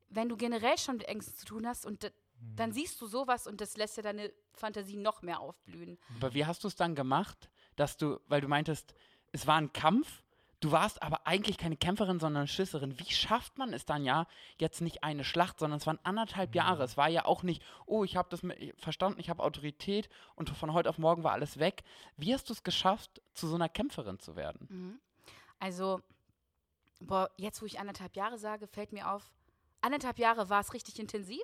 wenn 0.10 0.30
du 0.30 0.38
generell 0.38 0.78
schon 0.78 0.98
mit 0.98 1.08
Ängsten 1.08 1.36
zu 1.36 1.46
tun 1.46 1.68
hast 1.68 1.86
und 1.86 2.04
d- 2.04 2.12
dann 2.56 2.72
siehst 2.72 3.00
du 3.02 3.08
sowas 3.08 3.48
und 3.48 3.62
das 3.62 3.78
lässt 3.78 3.96
ja 3.98 4.04
deine 4.04 4.32
Fantasie 4.54 4.98
noch 4.98 5.22
mehr 5.22 5.40
aufblühen. 5.40 5.98
Aber 6.18 6.34
wie 6.34 6.46
hast 6.46 6.64
du 6.64 6.68
es 6.68 6.76
dann 6.76 6.94
gemacht, 6.94 7.50
dass 7.78 7.98
du, 7.98 8.20
weil 8.28 8.42
du 8.42 8.48
meintest, 8.48 8.94
es 9.32 9.48
war 9.48 9.56
ein 9.56 9.72
Kampf, 9.74 10.24
du 10.64 10.72
warst 10.72 11.04
aber 11.04 11.28
eigentlich 11.28 11.58
keine 11.58 11.76
Kämpferin, 11.76 12.20
sondern 12.20 12.48
Schisserin. 12.48 12.98
Wie 12.98 13.12
schafft 13.12 13.58
man 13.58 13.74
es 13.74 13.86
dann 13.86 14.06
ja, 14.06 14.28
jetzt 14.58 14.80
nicht 14.80 15.04
eine 15.04 15.26
Schlacht, 15.26 15.60
sondern 15.60 15.78
es 15.78 15.86
waren 15.86 16.00
anderthalb 16.04 16.56
Jahre. 16.56 16.84
Es 16.84 16.96
war 16.96 17.10
ja 17.10 17.26
auch 17.26 17.44
nicht, 17.44 17.62
oh, 17.86 18.06
ich 18.06 18.16
habe 18.16 18.30
das 18.30 18.44
mit, 18.44 18.74
verstanden, 18.80 19.20
ich 19.20 19.30
habe 19.30 19.44
Autorität 19.44 20.10
und 20.36 20.50
von 20.50 20.72
heute 20.72 20.90
auf 20.90 20.98
morgen 20.98 21.24
war 21.24 21.34
alles 21.34 21.60
weg. 21.60 21.84
Wie 22.16 22.34
hast 22.34 22.48
du 22.50 22.54
es 22.54 22.64
geschafft, 22.64 23.22
zu 23.34 23.48
so 23.48 23.56
einer 23.56 23.68
Kämpferin 23.68 24.20
zu 24.20 24.38
werden? 24.38 24.68
Mhm. 24.70 25.00
Also, 25.60 26.02
boah, 27.02 27.30
jetzt 27.38 27.62
wo 27.62 27.66
ich 27.66 27.80
anderthalb 27.80 28.16
Jahre 28.16 28.38
sage, 28.38 28.68
fällt 28.68 28.94
mir 28.94 29.12
auf, 29.12 29.34
anderthalb 29.82 30.18
Jahre 30.18 30.50
war 30.50 30.62
es 30.62 30.74
richtig 30.74 30.98
intensiv. 30.98 31.44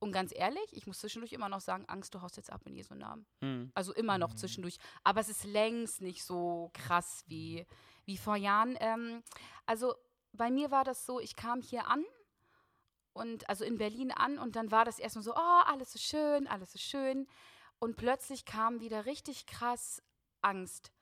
Und 0.00 0.10
ganz 0.10 0.32
ehrlich, 0.34 0.66
ich 0.72 0.88
muss 0.88 0.98
zwischendurch 0.98 1.32
immer 1.32 1.48
noch 1.48 1.60
sagen, 1.60 1.84
Angst, 1.86 2.12
du 2.12 2.22
haust 2.22 2.36
jetzt 2.36 2.52
ab 2.52 2.62
in 2.64 2.74
Jesu 2.74 2.96
Namen. 2.96 3.24
Hm. 3.40 3.70
Also 3.72 3.94
immer 3.94 4.18
noch 4.18 4.34
zwischendurch. 4.34 4.78
Aber 5.04 5.20
es 5.20 5.28
ist 5.28 5.44
längst 5.44 6.00
nicht 6.00 6.24
so 6.24 6.72
krass 6.74 7.22
wie, 7.28 7.64
wie 8.04 8.16
vor 8.16 8.36
Jahren. 8.36 8.76
Ähm, 8.80 9.22
also 9.66 9.94
bei 10.32 10.50
mir 10.50 10.70
war 10.70 10.84
das 10.84 11.06
so, 11.06 11.20
ich 11.20 11.36
kam 11.36 11.60
hier 11.60 11.86
an 11.88 12.04
und 13.12 13.48
also 13.48 13.64
in 13.64 13.78
Berlin 13.78 14.10
an 14.10 14.38
und 14.38 14.56
dann 14.56 14.70
war 14.70 14.84
das 14.84 14.98
erstmal 14.98 15.22
so, 15.22 15.34
oh, 15.34 15.62
alles 15.66 15.92
so 15.92 15.98
schön, 15.98 16.46
alles 16.46 16.72
so 16.72 16.78
schön. 16.78 17.26
Und 17.78 17.96
plötzlich 17.96 18.44
kam 18.44 18.80
wieder 18.80 19.06
richtig 19.06 19.46
krass 19.46 20.02
Angst. 20.40 20.92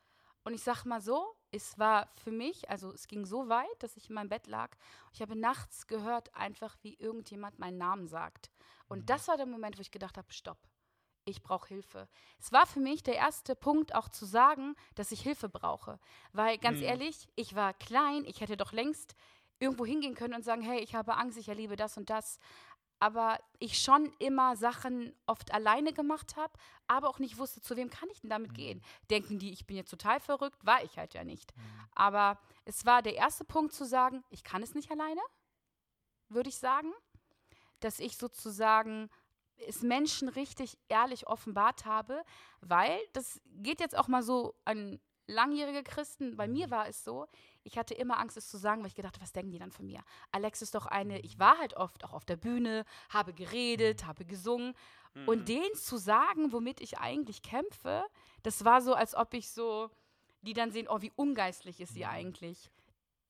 Und 0.43 0.55
ich 0.55 0.63
sag 0.63 0.85
mal 0.85 1.03
so, 1.03 1.37
es 1.51 1.79
war 1.79 2.11
für 2.17 2.31
mich, 2.31 2.71
also 2.71 2.93
es 2.93 3.07
ging 3.07 3.27
so 3.27 3.49
weit, 3.49 3.83
dass 3.83 3.97
ich 3.97 4.09
in 4.09 4.15
meinem 4.15 4.31
Bett 4.31 4.47
lag. 4.47 4.75
Ich 5.13 5.21
habe 5.21 5.37
nachts 5.37 5.87
gehört, 5.87 6.35
einfach 6.35 6.77
wie 6.83 6.95
irgendjemand 6.95 7.59
meinen 7.59 7.77
Namen 7.77 8.09
sagt. 8.09 8.51
Und 8.89 9.11
das 9.11 9.29
war 9.29 9.37
der 9.37 9.47
Moment, 9.47 9.77
wo 9.77 9.83
ich 9.83 9.91
gedacht 9.91 10.17
habe, 10.17 10.33
stopp 10.33 10.70
ich 11.31 11.43
brauche 11.43 11.69
Hilfe. 11.69 12.09
Es 12.39 12.53
war 12.53 12.67
für 12.67 12.81
mich 12.81 13.03
der 13.03 13.17
erste 13.17 13.55
Punkt, 13.57 13.95
auch 13.95 14.09
zu 14.09 14.25
sagen, 14.27 14.75
dass 14.95 15.13
ich 15.13 15.23
Hilfe 15.23 15.49
brauche. 15.49 15.99
Weil 16.33 16.59
ganz 16.59 16.79
Mhm. 16.79 16.85
ehrlich, 16.87 17.29
ich 17.37 17.55
war 17.55 17.75
klein, 17.75 18.25
ich 18.27 18.41
hätte 18.41 18.57
doch 18.57 18.73
längst 18.73 19.15
irgendwo 19.59 19.85
hingehen 19.87 20.15
können 20.15 20.35
und 20.35 20.45
sagen, 20.45 20.63
hey, 20.63 20.81
ich 20.81 20.95
habe 20.95 21.17
Angst, 21.17 21.39
ich 21.39 21.49
erlebe 21.49 21.77
das 21.77 21.97
und 21.97 22.11
das. 22.11 22.39
Aber 22.99 23.39
ich 23.59 23.79
schon 23.83 24.13
immer 24.19 24.57
Sachen 24.57 25.15
oft 25.27 25.53
alleine 25.55 25.93
gemacht 25.95 26.37
habe, 26.37 26.53
aber 26.87 27.09
auch 27.09 27.19
nicht 27.19 27.39
wusste, 27.39 27.61
zu 27.63 27.77
wem 27.77 27.89
kann 27.89 28.11
ich 28.11 28.21
denn 28.21 28.31
damit 28.31 28.53
gehen. 28.55 28.83
Denken 29.09 29.39
die, 29.39 29.53
ich 29.53 29.67
bin 29.67 29.77
jetzt 29.77 29.91
total 29.91 30.21
verrückt, 30.21 30.65
war 30.67 30.83
ich 30.85 30.99
halt 30.99 31.15
ja 31.15 31.25
nicht. 31.25 31.55
Aber 31.95 32.39
es 32.67 32.85
war 32.85 33.01
der 33.03 33.15
erste 33.17 33.45
Punkt 33.45 33.73
zu 33.73 33.87
sagen, 33.87 34.23
ich 34.31 34.45
kann 34.45 34.63
es 34.63 34.75
nicht 34.75 34.91
alleine, 34.91 35.21
würde 36.29 36.49
ich 36.51 36.59
sagen. 36.59 36.93
Dass 37.81 37.99
ich 38.01 38.19
sozusagen 38.19 39.09
es 39.67 39.83
Menschen 39.83 40.29
richtig 40.29 40.79
ehrlich 40.89 41.27
offenbart 41.27 41.85
habe, 41.85 42.23
weil 42.61 42.99
das 43.13 43.41
geht 43.57 43.81
jetzt 43.81 43.97
auch 43.97 44.09
mal 44.09 44.23
so 44.23 44.55
an 44.65 45.01
langjährige 45.27 45.83
Christen. 45.83 46.37
Bei 46.37 46.49
mir 46.49 46.71
war 46.71 46.89
es 46.89 47.05
so, 47.05 47.27
ich 47.63 47.79
hatte 47.79 47.95
immer 47.95 48.19
Angst, 48.19 48.37
es 48.37 48.49
zu 48.49 48.57
sagen, 48.57 48.83
weil 48.83 48.89
ich 48.89 48.95
gedacht, 48.95 49.21
was 49.21 49.33
denken 49.33 49.53
die 49.53 49.59
dann 49.59 49.71
von 49.71 49.87
mir? 49.87 50.03
Alex 50.33 50.61
ist 50.63 50.75
doch 50.75 50.87
eine, 50.87 51.21
ich 51.21 51.39
war 51.39 51.59
halt 51.59 51.75
oft 51.77 52.05
auch 52.05 52.13
auf 52.13 52.25
der 52.25 52.37
Bühne, 52.37 52.85
habe 53.09 53.33
geredet, 53.33 54.07
habe 54.07 54.25
gesungen. 54.25 54.75
Und 55.27 55.49
denen 55.49 55.75
zu 55.75 55.97
sagen, 55.97 56.53
womit 56.53 56.81
ich 56.81 56.99
eigentlich 56.99 57.43
kämpfe, 57.43 58.05
das 58.45 58.65
war 58.65 58.81
so, 58.81 58.95
als 58.95 59.17
ob 59.17 59.35
ich 59.35 59.51
so, 59.51 59.91
die 60.43 60.53
dann 60.53 60.71
sehen, 60.71 60.87
oh, 60.89 61.03
wie 61.03 61.13
ungeistlich 61.17 61.81
ist 61.81 61.95
sie 61.95 62.07
eigentlich. 62.07 62.71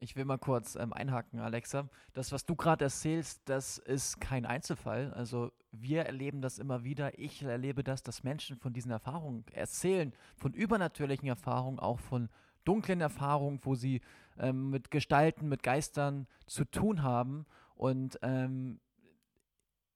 Ich 0.03 0.17
will 0.17 0.25
mal 0.25 0.39
kurz 0.39 0.77
ähm, 0.77 0.95
einhaken, 0.95 1.41
Alexa. 1.41 1.87
Das, 2.15 2.33
was 2.33 2.47
du 2.47 2.57
gerade 2.57 2.85
erzählst, 2.85 3.43
das 3.45 3.77
ist 3.77 4.19
kein 4.19 4.47
Einzelfall. 4.47 5.13
Also 5.13 5.53
wir 5.73 6.05
erleben 6.05 6.41
das 6.41 6.59
immer 6.59 6.85
wieder. 6.85 7.19
Ich 7.19 7.43
erlebe 7.43 7.85
das, 7.85 8.03
dass 8.03 8.25
Menschen 8.25 8.57
von 8.57 8.73
diesen 8.73 8.91
Erfahrungen 8.91 9.45
erzählen, 9.53 10.15
von 10.37 10.55
übernatürlichen 10.55 11.29
Erfahrungen, 11.29 11.79
auch 11.79 12.01
von 12.01 12.31
dunklen 12.65 13.03
Erfahrungen, 13.03 13.61
wo 13.63 13.75
sie 13.75 14.01
ähm, 14.39 14.71
mit 14.71 14.91
Gestalten, 14.91 15.51
mit 15.51 15.63
Geistern 15.63 16.27
zu 16.47 16.65
tun 16.65 17.03
haben. 17.03 17.45
Und 17.75 18.19
ähm, 18.23 18.81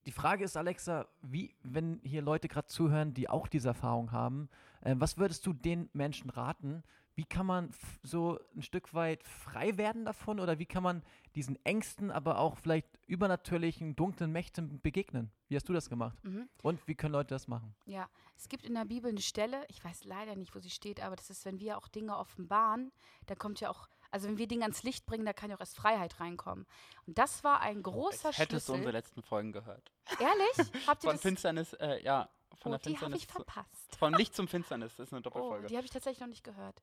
die 0.05 0.13
Frage 0.13 0.45
ist, 0.45 0.59
Alexa, 0.59 1.07
wie, 1.23 1.55
wenn 1.63 2.01
hier 2.05 2.21
Leute 2.21 2.49
gerade 2.49 2.67
zuhören, 2.67 3.15
die 3.15 3.31
auch 3.31 3.49
diese 3.49 3.69
Erfahrung 3.69 4.13
haben, 4.13 4.51
äh, 4.83 4.95
was 4.99 5.17
würdest 5.17 5.47
du 5.47 5.55
den 5.55 5.89
Menschen 5.95 6.29
raten, 6.29 6.83
wie 7.17 7.25
kann 7.25 7.47
man 7.47 7.71
so 8.03 8.39
ein 8.57 8.63
Stück 8.63 8.93
weit 8.93 9.23
frei 9.25 9.77
werden 9.77 10.05
davon 10.05 10.41
oder 10.41 10.59
wie 10.59 10.67
kann 10.67 10.83
man 10.83 11.03
diesen 11.37 11.57
Ängsten, 11.65 12.11
aber 12.11 12.39
auch 12.39 12.57
vielleicht 12.57 12.87
übernatürlichen, 13.07 13.95
dunklen 13.97 14.33
Mächten 14.33 14.81
begegnen? 14.81 15.31
Wie 15.49 15.57
hast 15.57 15.69
du 15.69 15.73
das 15.73 15.89
gemacht? 15.89 16.17
Mhm. 16.25 16.49
Und 16.63 16.87
wie 16.89 16.95
können 16.95 17.13
Leute 17.13 17.29
das 17.35 17.47
machen? 17.49 17.75
Ja, 17.87 18.09
es 18.37 18.49
gibt 18.49 18.65
in 18.67 18.75
der 18.75 18.85
Bibel 18.85 19.11
eine 19.11 19.21
Stelle, 19.21 19.65
ich 19.69 19.85
weiß 19.85 20.05
leider 20.05 20.35
nicht, 20.37 20.55
wo 20.55 20.59
sie 20.59 20.71
steht, 20.71 21.01
aber 21.01 21.15
das 21.17 21.31
ist, 21.31 21.45
wenn 21.45 21.61
wir 21.61 21.79
auch 21.79 21.87
Dinge 21.89 22.17
offenbaren, 22.19 22.91
da 23.27 23.35
kommt 23.37 23.61
ja 23.61 23.71
auch, 23.71 23.89
also 24.11 24.27
wenn 24.29 24.39
wir 24.39 24.49
Dinge 24.49 24.63
ans 24.63 24.83
Licht 24.83 25.07
bringen, 25.07 25.25
da 25.25 25.33
kann 25.33 25.51
ja 25.51 25.57
auch 25.57 25.61
erst 25.61 25.77
Freiheit 25.77 26.19
reinkommen. 26.21 26.67
Und 27.07 27.17
das 27.19 27.45
war 27.45 27.61
ein 27.61 27.83
großer 27.83 28.29
Als 28.29 28.39
hättest 28.39 28.69
du 28.69 28.73
Schlüssel. 28.73 28.75
unsere 28.75 28.93
letzten 28.93 29.23
Folgen 29.23 29.53
gehört. 29.53 29.93
Ehrlich? 30.19 30.73
Habt 30.89 31.05
ihr 31.05 31.09
Von 31.09 31.15
das? 31.17 31.21
Finsternis, 31.23 31.73
äh, 31.75 32.03
ja, 32.03 32.29
von 32.57 32.73
oh, 32.73 32.79
der 32.79 32.93
die 32.93 32.99
habe 32.99 33.13
Finsternis. 33.13 33.19
ich 33.23 33.29
zu, 33.29 33.35
verpasst. 33.35 33.97
von 33.97 34.15
Licht 34.15 34.35
zum 34.35 34.49
Finsternis, 34.49 34.97
das 34.97 35.09
ist 35.09 35.13
eine 35.13 35.21
Oh, 35.21 35.23
Doppelfolge. 35.31 35.67
die 35.69 35.77
habe 35.77 35.85
ich 35.85 35.91
tatsächlich 35.93 36.21
noch 36.21 36.29
nicht 36.29 36.45
gehört. 36.45 36.83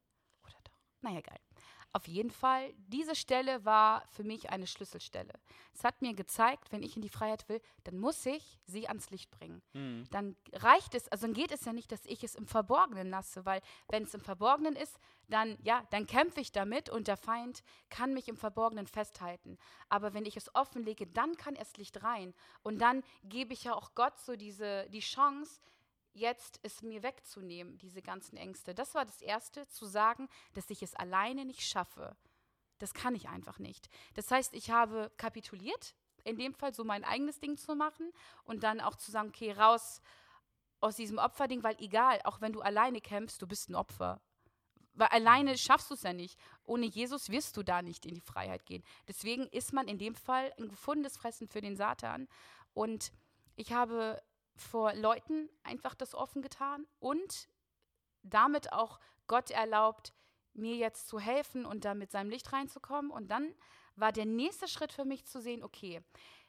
Naja, 1.01 1.21
geil. 1.21 1.39
Auf 1.93 2.07
jeden 2.07 2.31
Fall, 2.31 2.73
diese 2.77 3.15
Stelle 3.15 3.65
war 3.65 4.07
für 4.07 4.23
mich 4.23 4.49
eine 4.49 4.65
Schlüsselstelle. 4.65 5.33
Es 5.73 5.83
hat 5.83 6.01
mir 6.01 6.13
gezeigt, 6.13 6.71
wenn 6.71 6.83
ich 6.83 6.95
in 6.95 7.01
die 7.01 7.09
Freiheit 7.09 7.49
will, 7.49 7.61
dann 7.83 7.97
muss 7.99 8.25
ich 8.25 8.59
sie 8.65 8.87
ans 8.87 9.09
Licht 9.09 9.29
bringen. 9.29 9.61
Hm. 9.73 10.05
Dann 10.09 10.37
reicht 10.53 10.95
es, 10.95 11.09
also 11.09 11.27
dann 11.27 11.33
geht 11.33 11.51
es 11.51 11.65
ja 11.65 11.73
nicht, 11.73 11.91
dass 11.91 12.05
ich 12.05 12.23
es 12.23 12.35
im 12.35 12.47
Verborgenen 12.47 13.09
lasse, 13.09 13.45
weil 13.45 13.61
wenn 13.89 14.03
es 14.03 14.13
im 14.13 14.21
Verborgenen 14.21 14.77
ist, 14.77 14.97
dann 15.27 15.57
ja, 15.63 15.83
dann 15.89 16.07
kämpfe 16.07 16.39
ich 16.39 16.53
damit 16.53 16.89
und 16.89 17.09
der 17.09 17.17
Feind 17.17 17.61
kann 17.89 18.13
mich 18.13 18.29
im 18.29 18.37
Verborgenen 18.37 18.87
festhalten. 18.87 19.57
Aber 19.89 20.13
wenn 20.13 20.25
ich 20.25 20.37
es 20.37 20.53
offenlege, 20.55 21.07
dann 21.07 21.35
kann 21.35 21.55
erst 21.55 21.77
Licht 21.77 22.03
rein 22.03 22.33
und 22.63 22.79
dann 22.79 23.03
gebe 23.23 23.51
ich 23.51 23.65
ja 23.65 23.73
auch 23.73 23.95
Gott 23.95 24.17
so 24.17 24.37
diese 24.37 24.89
die 24.91 24.99
Chance, 24.99 25.59
jetzt 26.13 26.59
es 26.63 26.81
mir 26.81 27.03
wegzunehmen, 27.03 27.77
diese 27.77 28.01
ganzen 28.01 28.37
Ängste. 28.37 28.73
Das 28.73 28.93
war 28.95 29.05
das 29.05 29.21
Erste, 29.21 29.67
zu 29.67 29.85
sagen, 29.85 30.27
dass 30.53 30.69
ich 30.69 30.83
es 30.83 30.95
alleine 30.95 31.45
nicht 31.45 31.61
schaffe. 31.61 32.15
Das 32.79 32.93
kann 32.93 33.15
ich 33.15 33.29
einfach 33.29 33.59
nicht. 33.59 33.89
Das 34.15 34.31
heißt, 34.31 34.53
ich 34.53 34.71
habe 34.71 35.11
kapituliert, 35.17 35.95
in 36.23 36.37
dem 36.37 36.53
Fall 36.53 36.73
so 36.73 36.83
mein 36.83 37.03
eigenes 37.03 37.39
Ding 37.39 37.57
zu 37.57 37.75
machen 37.75 38.11
und 38.43 38.63
dann 38.63 38.81
auch 38.81 38.95
zu 38.95 39.11
sagen, 39.11 39.29
okay, 39.29 39.51
raus 39.51 40.01
aus 40.79 40.95
diesem 40.95 41.17
Opferding, 41.17 41.63
weil 41.63 41.75
egal, 41.79 42.19
auch 42.23 42.41
wenn 42.41 42.53
du 42.53 42.61
alleine 42.61 43.01
kämpfst, 43.01 43.41
du 43.41 43.47
bist 43.47 43.69
ein 43.69 43.75
Opfer. 43.75 44.19
Weil 44.93 45.07
alleine 45.07 45.57
schaffst 45.57 45.89
du 45.89 45.93
es 45.93 46.03
ja 46.03 46.11
nicht. 46.11 46.37
Ohne 46.63 46.85
Jesus 46.85 47.29
wirst 47.29 47.55
du 47.55 47.63
da 47.63 47.81
nicht 47.81 48.05
in 48.05 48.13
die 48.13 48.21
Freiheit 48.21 48.65
gehen. 48.65 48.83
Deswegen 49.07 49.47
ist 49.47 49.73
man 49.73 49.87
in 49.87 49.97
dem 49.97 50.15
Fall 50.15 50.53
ein 50.57 50.67
gefundenes 50.67 51.17
Fressen 51.17 51.47
für 51.47 51.61
den 51.61 51.77
Satan. 51.77 52.27
Und 52.73 53.11
ich 53.55 53.73
habe 53.73 54.21
vor 54.61 54.93
Leuten 54.93 55.49
einfach 55.63 55.95
das 55.95 56.15
offen 56.15 56.41
getan 56.41 56.87
und 56.99 57.49
damit 58.23 58.71
auch 58.71 58.99
Gott 59.27 59.51
erlaubt, 59.51 60.13
mir 60.53 60.75
jetzt 60.75 61.07
zu 61.07 61.19
helfen 61.19 61.65
und 61.65 61.85
da 61.85 61.93
mit 61.93 62.11
seinem 62.11 62.29
Licht 62.29 62.51
reinzukommen. 62.51 63.11
Und 63.11 63.29
dann 63.29 63.53
war 63.95 64.11
der 64.11 64.25
nächste 64.25 64.67
Schritt 64.67 64.91
für 64.91 65.05
mich 65.05 65.25
zu 65.25 65.41
sehen, 65.41 65.63
okay, 65.63 66.01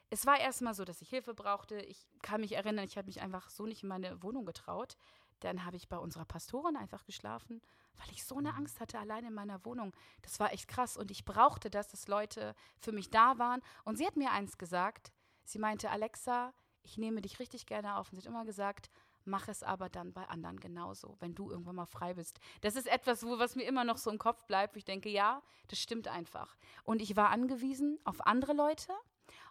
es 0.09 0.25
war 0.25 0.39
erstmal 0.39 0.73
so, 0.73 0.85
dass 0.85 1.01
ich 1.01 1.09
Hilfe 1.09 1.33
brauchte. 1.33 1.79
Ich 1.81 2.05
kann 2.21 2.41
mich 2.41 2.53
erinnern, 2.53 2.85
ich 2.85 2.97
habe 2.97 3.07
mich 3.07 3.21
einfach 3.21 3.49
so 3.49 3.65
nicht 3.65 3.83
in 3.83 3.89
meine 3.89 4.21
Wohnung 4.21 4.45
getraut. 4.45 4.95
Dann 5.39 5.65
habe 5.65 5.75
ich 5.75 5.89
bei 5.89 5.97
unserer 5.97 6.25
Pastorin 6.25 6.77
einfach 6.77 7.03
geschlafen, 7.05 7.61
weil 7.95 8.11
ich 8.11 8.23
so 8.23 8.37
eine 8.37 8.53
Angst 8.53 8.79
hatte, 8.79 8.99
alleine 8.99 9.29
in 9.29 9.33
meiner 9.33 9.65
Wohnung. 9.65 9.93
Das 10.21 10.39
war 10.39 10.53
echt 10.53 10.67
krass. 10.67 10.97
Und 10.97 11.09
ich 11.09 11.25
brauchte 11.25 11.69
das, 11.69 11.87
dass 11.87 12.07
Leute 12.07 12.55
für 12.77 12.91
mich 12.91 13.09
da 13.09 13.39
waren. 13.39 13.61
Und 13.85 13.97
sie 13.97 14.05
hat 14.05 14.15
mir 14.15 14.31
eins 14.31 14.57
gesagt. 14.57 15.11
Sie 15.45 15.59
meinte, 15.59 15.89
Alexa, 15.89 16.53
ich 16.83 16.97
nehme 16.97 17.21
dich 17.21 17.39
richtig 17.39 17.65
gerne 17.65 17.97
auf. 17.97 18.11
Und 18.11 18.15
sie 18.15 18.21
hat 18.21 18.27
immer 18.27 18.45
gesagt, 18.45 18.89
mach 19.25 19.47
es 19.47 19.63
aber 19.63 19.89
dann 19.89 20.13
bei 20.13 20.27
anderen 20.27 20.59
genauso, 20.59 21.15
wenn 21.19 21.35
du 21.35 21.49
irgendwann 21.49 21.75
mal 21.75 21.85
frei 21.85 22.13
bist. 22.13 22.39
Das 22.61 22.75
ist 22.75 22.87
etwas, 22.87 23.25
wo, 23.25 23.39
was 23.39 23.55
mir 23.55 23.63
immer 23.63 23.83
noch 23.83 23.97
so 23.97 24.11
im 24.11 24.17
Kopf 24.17 24.45
bleibt, 24.45 24.77
ich 24.77 24.85
denke, 24.85 25.09
ja, 25.09 25.41
das 25.67 25.79
stimmt 25.79 26.07
einfach. 26.07 26.55
Und 26.83 27.01
ich 27.01 27.15
war 27.15 27.29
angewiesen 27.29 27.99
auf 28.03 28.25
andere 28.25 28.53
Leute. 28.53 28.93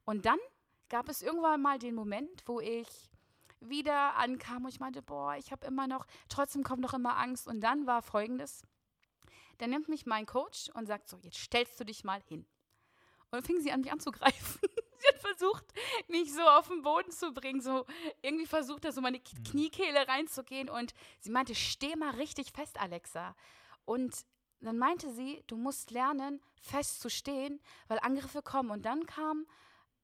Und 0.04 0.26
dann 0.26 0.38
gab 0.88 1.08
es 1.08 1.22
irgendwann 1.22 1.62
mal 1.62 1.78
den 1.78 1.94
Moment, 1.94 2.42
wo 2.46 2.60
ich 2.60 3.10
wieder 3.60 4.16
ankam 4.16 4.64
und 4.64 4.70
ich 4.70 4.80
meinte, 4.80 5.02
boah, 5.02 5.36
ich 5.36 5.52
habe 5.52 5.66
immer 5.66 5.86
noch, 5.86 6.06
trotzdem 6.28 6.64
kommt 6.64 6.82
noch 6.82 6.94
immer 6.94 7.16
Angst. 7.16 7.46
Und 7.46 7.60
dann 7.60 7.86
war 7.86 8.02
folgendes, 8.02 8.62
dann 9.58 9.70
nimmt 9.70 9.88
mich 9.88 10.06
mein 10.06 10.26
Coach 10.26 10.70
und 10.74 10.86
sagt 10.86 11.08
so, 11.08 11.18
jetzt 11.22 11.38
stellst 11.38 11.78
du 11.78 11.84
dich 11.84 12.04
mal 12.04 12.20
hin. 12.22 12.40
Und 13.30 13.32
dann 13.32 13.42
fing 13.42 13.60
sie 13.60 13.72
an, 13.72 13.80
mich 13.80 13.92
anzugreifen. 13.92 14.60
versucht, 15.22 15.64
mich 16.08 16.32
so 16.32 16.42
auf 16.42 16.68
den 16.68 16.82
Boden 16.82 17.10
zu 17.10 17.32
bringen, 17.32 17.60
so 17.62 17.86
irgendwie 18.20 18.46
versucht, 18.46 18.84
da 18.84 18.92
so 18.92 19.00
meine 19.00 19.20
K- 19.20 19.36
Kniekehle 19.50 20.06
reinzugehen. 20.06 20.68
Und 20.68 20.92
sie 21.20 21.30
meinte, 21.30 21.54
steh 21.54 21.96
mal 21.96 22.10
richtig 22.16 22.52
fest, 22.52 22.78
Alexa. 22.78 23.34
Und 23.84 24.14
dann 24.60 24.78
meinte 24.78 25.10
sie, 25.10 25.42
du 25.46 25.56
musst 25.56 25.90
lernen, 25.90 26.40
fest 26.60 27.00
zu 27.00 27.08
stehen, 27.08 27.60
weil 27.88 27.98
Angriffe 28.00 28.42
kommen. 28.42 28.70
Und 28.70 28.82
dann 28.84 29.06
kam, 29.06 29.46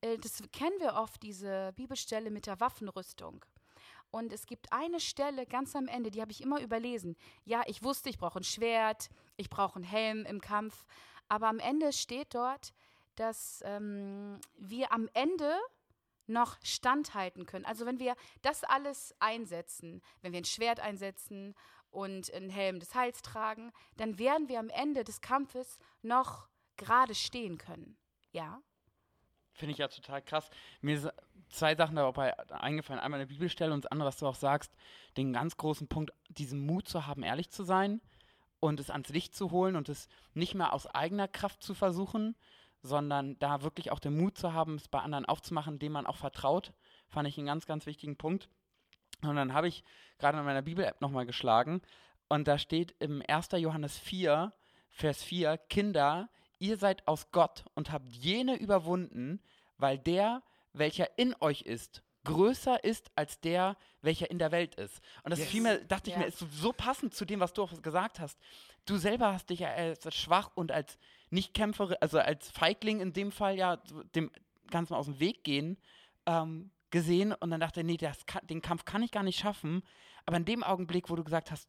äh, 0.00 0.16
das 0.18 0.42
kennen 0.52 0.80
wir 0.80 0.94
oft, 0.94 1.22
diese 1.22 1.72
Bibelstelle 1.76 2.30
mit 2.30 2.46
der 2.46 2.58
Waffenrüstung. 2.58 3.44
Und 4.10 4.32
es 4.32 4.46
gibt 4.46 4.72
eine 4.72 5.00
Stelle 5.00 5.44
ganz 5.46 5.76
am 5.76 5.86
Ende, 5.86 6.10
die 6.10 6.22
habe 6.22 6.32
ich 6.32 6.40
immer 6.40 6.62
überlesen. 6.62 7.14
Ja, 7.44 7.62
ich 7.66 7.82
wusste, 7.82 8.08
ich 8.08 8.16
brauche 8.16 8.40
ein 8.40 8.44
Schwert, 8.44 9.10
ich 9.36 9.50
brauche 9.50 9.76
einen 9.76 9.84
Helm 9.84 10.24
im 10.24 10.40
Kampf. 10.40 10.86
Aber 11.28 11.48
am 11.48 11.58
Ende 11.58 11.92
steht 11.92 12.34
dort, 12.34 12.72
dass 13.18 13.62
ähm, 13.64 14.40
wir 14.56 14.92
am 14.92 15.08
Ende 15.14 15.52
noch 16.26 16.56
standhalten 16.62 17.46
können. 17.46 17.64
Also 17.64 17.86
wenn 17.86 17.98
wir 17.98 18.14
das 18.42 18.64
alles 18.64 19.14
einsetzen, 19.18 20.02
wenn 20.20 20.32
wir 20.32 20.40
ein 20.40 20.44
Schwert 20.44 20.80
einsetzen 20.80 21.54
und 21.90 22.32
einen 22.32 22.50
Helm 22.50 22.80
des 22.80 22.94
Heils 22.94 23.22
tragen, 23.22 23.72
dann 23.96 24.18
werden 24.18 24.48
wir 24.48 24.60
am 24.60 24.68
Ende 24.68 25.04
des 25.04 25.20
Kampfes 25.20 25.78
noch 26.02 26.48
gerade 26.76 27.14
stehen 27.14 27.58
können. 27.58 27.96
Ja? 28.32 28.62
Finde 29.52 29.72
ich 29.72 29.78
ja 29.78 29.88
total 29.88 30.22
krass. 30.22 30.50
Mir 30.80 31.00
sind 31.00 31.12
zwei 31.48 31.74
Sachen 31.74 31.96
dabei 31.96 32.38
eingefallen. 32.50 33.00
Einmal 33.00 33.20
eine 33.20 33.26
Bibelstelle 33.26 33.72
und 33.72 33.84
das 33.84 33.90
andere, 33.90 34.08
was 34.08 34.18
du 34.18 34.26
auch 34.26 34.34
sagst, 34.34 34.72
den 35.16 35.32
ganz 35.32 35.56
großen 35.56 35.88
Punkt, 35.88 36.12
diesen 36.28 36.64
Mut 36.64 36.88
zu 36.88 37.06
haben, 37.06 37.22
ehrlich 37.22 37.50
zu 37.50 37.64
sein 37.64 38.00
und 38.60 38.80
es 38.80 38.90
ans 38.90 39.08
Licht 39.08 39.34
zu 39.34 39.50
holen 39.50 39.76
und 39.76 39.88
es 39.88 40.08
nicht 40.34 40.54
mehr 40.54 40.72
aus 40.72 40.86
eigener 40.86 41.26
Kraft 41.26 41.62
zu 41.62 41.74
versuchen, 41.74 42.36
sondern 42.82 43.38
da 43.38 43.62
wirklich 43.62 43.90
auch 43.90 43.98
den 43.98 44.16
Mut 44.16 44.38
zu 44.38 44.52
haben, 44.52 44.76
es 44.76 44.88
bei 44.88 45.00
anderen 45.00 45.26
aufzumachen, 45.26 45.78
dem 45.78 45.92
man 45.92 46.06
auch 46.06 46.16
vertraut, 46.16 46.72
fand 47.08 47.28
ich 47.28 47.36
einen 47.38 47.46
ganz, 47.46 47.66
ganz 47.66 47.86
wichtigen 47.86 48.16
Punkt. 48.16 48.48
Und 49.22 49.34
dann 49.36 49.52
habe 49.52 49.68
ich 49.68 49.82
gerade 50.18 50.38
in 50.38 50.44
meiner 50.44 50.62
Bibel-App 50.62 51.00
nochmal 51.00 51.26
geschlagen 51.26 51.82
und 52.28 52.46
da 52.46 52.58
steht 52.58 52.94
im 53.00 53.22
1. 53.26 53.48
Johannes 53.52 53.98
4, 53.98 54.52
Vers 54.90 55.22
4, 55.22 55.58
Kinder, 55.58 56.28
ihr 56.58 56.76
seid 56.76 57.06
aus 57.08 57.30
Gott 57.32 57.64
und 57.74 57.90
habt 57.90 58.08
jene 58.08 58.56
überwunden, 58.56 59.40
weil 59.76 59.98
der, 59.98 60.42
welcher 60.72 61.18
in 61.18 61.34
euch 61.40 61.62
ist, 61.62 62.02
größer 62.24 62.84
ist 62.84 63.10
als 63.14 63.40
der, 63.40 63.76
welcher 64.02 64.30
in 64.30 64.38
der 64.38 64.52
Welt 64.52 64.74
ist. 64.74 65.00
Und 65.22 65.30
das 65.30 65.40
Yes. 65.40 65.48
fiel 65.48 65.62
mir, 65.62 65.84
dachte 65.84 66.10
ich 66.10 66.14
Ja. 66.14 66.20
mir, 66.20 66.26
ist 66.26 66.38
so, 66.38 66.46
so 66.50 66.72
passend 66.72 67.14
zu 67.14 67.24
dem, 67.24 67.40
was 67.40 67.52
du 67.54 67.62
auch 67.62 67.80
gesagt 67.82 68.20
hast. 68.20 68.38
Du 68.84 68.96
selber 68.98 69.32
hast 69.32 69.50
dich 69.50 69.60
ja 69.60 69.68
als 69.70 70.14
schwach 70.14 70.50
und 70.54 70.70
als 70.72 70.98
Nichtkämpferin, 71.30 71.96
also 72.00 72.18
als 72.18 72.50
Feigling 72.50 73.00
in 73.00 73.12
dem 73.12 73.32
Fall 73.32 73.56
ja 73.56 73.76
dem 74.14 74.30
Ganzen 74.70 74.94
aus 74.94 75.06
dem 75.06 75.20
Weg 75.20 75.44
gehen, 75.44 75.76
ähm, 76.26 76.70
gesehen 76.90 77.32
und 77.34 77.50
dann 77.50 77.60
dachte, 77.60 77.84
nee, 77.84 77.96
das 77.96 78.24
kann, 78.26 78.46
den 78.46 78.62
Kampf 78.62 78.84
kann 78.84 79.02
ich 79.02 79.10
gar 79.10 79.22
nicht 79.22 79.38
schaffen. 79.38 79.82
Aber 80.26 80.36
in 80.36 80.44
dem 80.44 80.62
Augenblick, 80.62 81.10
wo 81.10 81.16
du 81.16 81.24
gesagt 81.24 81.50
hast, 81.50 81.68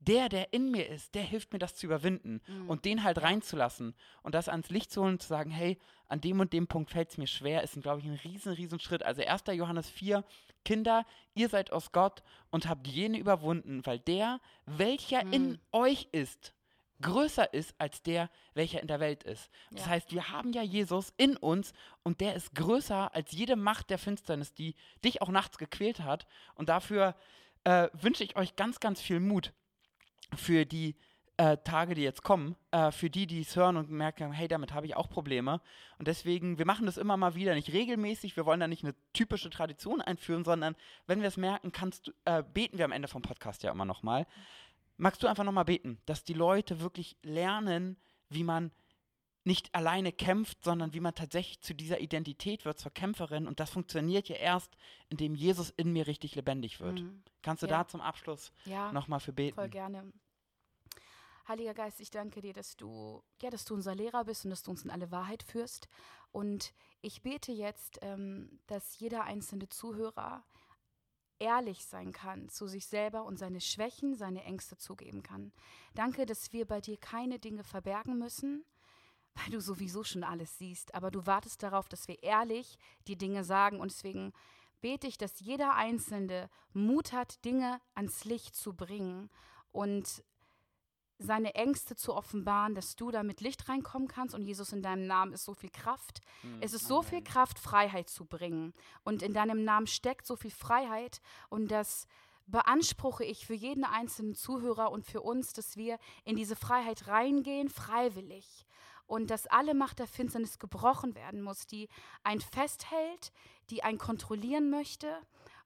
der, 0.00 0.28
der 0.28 0.52
in 0.52 0.70
mir 0.70 0.88
ist, 0.88 1.14
der 1.14 1.22
hilft 1.22 1.52
mir, 1.52 1.58
das 1.58 1.74
zu 1.76 1.86
überwinden 1.86 2.40
Mhm. 2.46 2.68
und 2.68 2.84
den 2.84 3.02
halt 3.04 3.22
reinzulassen 3.22 3.94
und 4.22 4.34
das 4.34 4.48
ans 4.48 4.68
Licht 4.70 4.90
zu 4.92 5.00
holen 5.02 5.14
und 5.14 5.22
zu 5.22 5.28
sagen, 5.28 5.50
hey, 5.50 5.78
an 6.08 6.20
dem 6.20 6.40
und 6.40 6.52
dem 6.52 6.66
Punkt 6.66 6.90
fällt 6.90 7.10
es 7.10 7.18
mir 7.18 7.26
schwer, 7.26 7.62
ist, 7.62 7.80
glaube 7.80 8.00
ich, 8.00 8.06
ein 8.06 8.20
riesen, 8.22 8.52
riesen 8.52 8.78
Schritt. 8.80 9.02
Also 9.02 9.22
1. 9.22 9.44
Johannes 9.52 9.88
4, 9.88 10.22
Kinder, 10.64 11.04
ihr 11.34 11.48
seid 11.48 11.72
aus 11.72 11.92
Gott 11.92 12.22
und 12.50 12.68
habt 12.68 12.86
jene 12.86 13.18
überwunden, 13.18 13.84
weil 13.86 13.98
der, 13.98 14.40
welcher 14.66 15.22
in 15.32 15.52
Mhm. 15.52 15.58
euch 15.72 16.08
ist, 16.12 16.53
größer 17.00 17.52
ist 17.52 17.74
als 17.78 18.02
der, 18.02 18.30
welcher 18.54 18.80
in 18.80 18.86
der 18.88 19.00
Welt 19.00 19.22
ist. 19.24 19.50
Das 19.72 19.82
Ja. 19.86 19.90
heißt, 19.90 20.12
wir 20.12 20.30
haben 20.30 20.52
ja 20.52 20.62
Jesus 20.62 21.12
in 21.16 21.36
uns 21.36 21.72
und 22.02 22.20
der 22.20 22.34
ist 22.34 22.54
größer 22.54 23.14
als 23.14 23.32
jede 23.32 23.56
Macht 23.56 23.90
der 23.90 23.98
Finsternis, 23.98 24.54
die 24.54 24.74
dich 25.04 25.20
auch 25.22 25.28
nachts 25.28 25.58
gequält 25.58 26.00
hat. 26.00 26.26
Und 26.54 26.68
dafür 26.68 27.14
äh, 27.64 27.88
wünsche 27.94 28.24
ich 28.24 28.36
euch 28.36 28.56
ganz, 28.56 28.78
ganz 28.80 29.00
viel 29.00 29.20
Mut 29.20 29.52
für 30.36 30.64
die 30.66 30.96
äh, 31.36 31.56
Tage, 31.64 31.94
die 31.94 32.02
jetzt 32.02 32.22
kommen, 32.22 32.54
äh, 32.70 32.92
für 32.92 33.10
die, 33.10 33.26
die 33.26 33.40
es 33.40 33.56
hören 33.56 33.76
und 33.76 33.90
merken, 33.90 34.30
hey, 34.32 34.46
damit 34.46 34.72
habe 34.72 34.86
ich 34.86 34.94
auch 34.94 35.08
Probleme. 35.08 35.60
Und 35.98 36.06
deswegen, 36.06 36.58
wir 36.58 36.66
machen 36.66 36.86
das 36.86 36.96
immer 36.96 37.16
mal 37.16 37.34
wieder, 37.34 37.54
nicht 37.54 37.72
regelmäßig, 37.72 38.36
wir 38.36 38.46
wollen 38.46 38.60
da 38.60 38.68
nicht 38.68 38.84
eine 38.84 38.94
typische 39.12 39.50
Tradition 39.50 40.00
einführen, 40.00 40.44
sondern 40.44 40.76
wenn 41.08 41.22
wir 41.22 41.28
es 41.28 41.36
merken, 41.36 41.72
kannst 41.72 42.06
du, 42.06 42.12
äh, 42.24 42.44
beten 42.44 42.78
wir 42.78 42.84
am 42.84 42.92
Ende 42.92 43.08
vom 43.08 43.22
Podcast 43.22 43.64
ja 43.64 43.72
immer 43.72 43.84
nochmal. 43.84 44.26
Magst 44.96 45.22
du 45.22 45.26
einfach 45.26 45.44
nochmal 45.44 45.64
beten, 45.64 45.98
dass 46.06 46.24
die 46.24 46.34
Leute 46.34 46.80
wirklich 46.80 47.16
lernen, 47.22 47.96
wie 48.28 48.44
man 48.44 48.70
nicht 49.46 49.74
alleine 49.74 50.10
kämpft, 50.12 50.64
sondern 50.64 50.94
wie 50.94 51.00
man 51.00 51.14
tatsächlich 51.14 51.60
zu 51.60 51.74
dieser 51.74 52.00
Identität 52.00 52.64
wird, 52.64 52.78
zur 52.78 52.92
Kämpferin. 52.92 53.46
Und 53.46 53.60
das 53.60 53.70
funktioniert 53.70 54.28
ja 54.28 54.36
erst, 54.36 54.74
indem 55.10 55.34
Jesus 55.34 55.70
in 55.70 55.92
mir 55.92 56.06
richtig 56.06 56.34
lebendig 56.34 56.80
wird. 56.80 57.00
Mhm. 57.00 57.22
Kannst 57.42 57.62
du 57.62 57.66
Ja. 57.66 57.78
da 57.82 57.86
zum 57.88 58.00
Abschluss 58.00 58.52
Ja. 58.64 58.90
nochmal 58.92 59.20
für 59.20 59.32
beten? 59.34 59.54
Voll 59.54 59.68
gerne. 59.68 60.12
Heiliger 61.46 61.74
Geist, 61.74 62.00
ich 62.00 62.10
danke 62.10 62.40
dir, 62.40 62.54
dass 62.54 62.74
du, 62.76 63.22
ja, 63.42 63.50
dass 63.50 63.66
du 63.66 63.74
unser 63.74 63.94
Lehrer 63.94 64.24
bist 64.24 64.44
und 64.46 64.50
dass 64.50 64.62
du 64.62 64.70
uns 64.70 64.82
in 64.82 64.90
alle 64.90 65.10
Wahrheit 65.10 65.42
führst. 65.42 65.88
Und 66.32 66.72
ich 67.02 67.20
bete 67.22 67.52
jetzt, 67.52 67.98
ähm, 68.00 68.60
dass 68.66 68.98
jeder 68.98 69.24
einzelne 69.24 69.68
Zuhörer 69.68 70.42
ehrlich 71.38 71.84
sein 71.86 72.12
kann 72.12 72.48
zu 72.48 72.66
sich 72.66 72.86
selber 72.86 73.24
und 73.24 73.38
seine 73.38 73.60
Schwächen, 73.60 74.14
seine 74.14 74.44
Ängste 74.44 74.76
zugeben 74.76 75.22
kann. 75.22 75.52
Danke, 75.94 76.26
dass 76.26 76.52
wir 76.52 76.66
bei 76.66 76.80
dir 76.80 76.96
keine 76.96 77.38
Dinge 77.38 77.64
verbergen 77.64 78.18
müssen, 78.18 78.64
weil 79.34 79.50
du 79.50 79.60
sowieso 79.60 80.04
schon 80.04 80.24
alles 80.24 80.58
siehst, 80.58 80.94
aber 80.94 81.10
du 81.10 81.26
wartest 81.26 81.62
darauf, 81.62 81.88
dass 81.88 82.08
wir 82.08 82.22
ehrlich 82.22 82.78
die 83.06 83.16
Dinge 83.16 83.44
sagen 83.44 83.80
und 83.80 83.90
deswegen 83.90 84.32
bete 84.80 85.06
ich, 85.06 85.16
dass 85.16 85.40
jeder 85.40 85.74
Einzelne 85.74 86.50
Mut 86.72 87.12
hat, 87.12 87.44
Dinge 87.44 87.80
ans 87.94 88.24
Licht 88.24 88.54
zu 88.54 88.74
bringen 88.74 89.30
und 89.72 90.22
seine 91.18 91.54
Ängste 91.54 91.96
zu 91.96 92.14
offenbaren, 92.14 92.74
dass 92.74 92.96
du 92.96 93.10
da 93.10 93.22
mit 93.22 93.40
Licht 93.40 93.68
reinkommen 93.68 94.08
kannst. 94.08 94.34
Und 94.34 94.42
Jesus, 94.42 94.72
in 94.72 94.82
deinem 94.82 95.06
Namen 95.06 95.32
ist 95.32 95.44
so 95.44 95.54
viel 95.54 95.70
Kraft. 95.70 96.20
Hm, 96.42 96.58
es 96.60 96.72
ist 96.72 96.86
so 96.86 97.02
viel. 97.02 97.22
Kraft, 97.22 97.58
Freiheit 97.58 98.08
zu 98.08 98.24
bringen. 98.24 98.74
Und 99.04 99.22
in 99.22 99.32
deinem 99.32 99.64
Namen 99.64 99.86
steckt 99.86 100.26
so 100.26 100.36
viel 100.36 100.50
Freiheit. 100.50 101.20
Und 101.48 101.70
das 101.70 102.06
beanspruche 102.46 103.24
ich 103.24 103.46
für 103.46 103.54
jeden 103.54 103.84
einzelnen 103.84 104.34
Zuhörer 104.34 104.90
und 104.90 105.06
für 105.06 105.22
uns, 105.22 105.52
dass 105.52 105.76
wir 105.76 105.98
in 106.24 106.36
diese 106.36 106.56
Freiheit 106.56 107.06
reingehen, 107.06 107.68
freiwillig. 107.68 108.66
Und 109.06 109.30
dass 109.30 109.46
alle 109.46 109.74
Macht 109.74 109.98
der 109.98 110.06
Finsternis 110.06 110.58
gebrochen 110.58 111.14
werden 111.14 111.42
muss, 111.42 111.66
die 111.66 111.88
einen 112.22 112.40
festhält, 112.40 113.32
die 113.70 113.82
einen 113.84 113.98
kontrollieren 113.98 114.70
möchte 114.70 115.18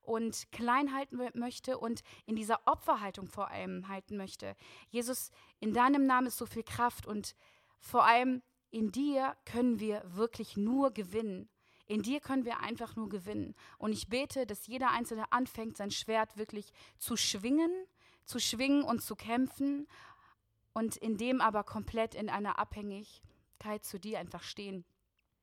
und 0.09 0.51
klein 0.53 0.94
halten 0.94 1.21
mö- 1.21 1.38
möchte 1.38 1.79
und 1.79 2.03
in 2.27 2.35
dieser 2.35 2.61
Opferhaltung 2.66 3.29
vor 3.29 3.51
allem 3.51 3.88
halten 3.88 4.16
möchte. 4.16 4.57
Jesus, 4.88 5.31
in 5.61 5.75
deinem 5.75 6.07
Namen 6.07 6.27
ist 6.27 6.38
so 6.38 6.47
viel 6.47 6.62
Kraft 6.62 7.07
und 7.07 7.37
vor 7.79 8.05
allem 8.05 8.42
in 8.71 8.90
dir 8.90 9.37
können 9.44 9.81
wir 9.81 10.03
wirklich 10.07 10.57
nur 10.57 10.90
gewinnen. 10.90 11.49
In 11.87 12.03
dir 12.03 12.21
können 12.21 12.44
wir 12.44 12.61
einfach 12.61 12.97
nur 12.97 13.09
gewinnen. 13.09 13.55
Und 13.79 13.92
ich 13.92 14.09
bete, 14.09 14.47
dass 14.47 14.66
jeder 14.66 14.90
Einzelne 14.90 15.33
anfängt, 15.33 15.77
sein 15.77 15.90
Schwert 15.90 16.37
wirklich 16.37 16.73
zu 16.99 17.16
schwingen, 17.16 17.71
zu 18.25 18.38
schwingen 18.38 18.83
und 18.83 19.03
zu 19.03 19.16
kämpfen 19.16 19.88
und 20.75 20.97
in 20.97 21.16
dem 21.16 21.40
aber 21.40 21.64
komplett 21.64 22.14
in 22.14 22.29
einer 22.29 22.59
Abhängigkeit 22.59 23.85
zu 23.85 23.99
dir 23.99 24.18
einfach 24.18 24.42
stehen. 24.42 24.85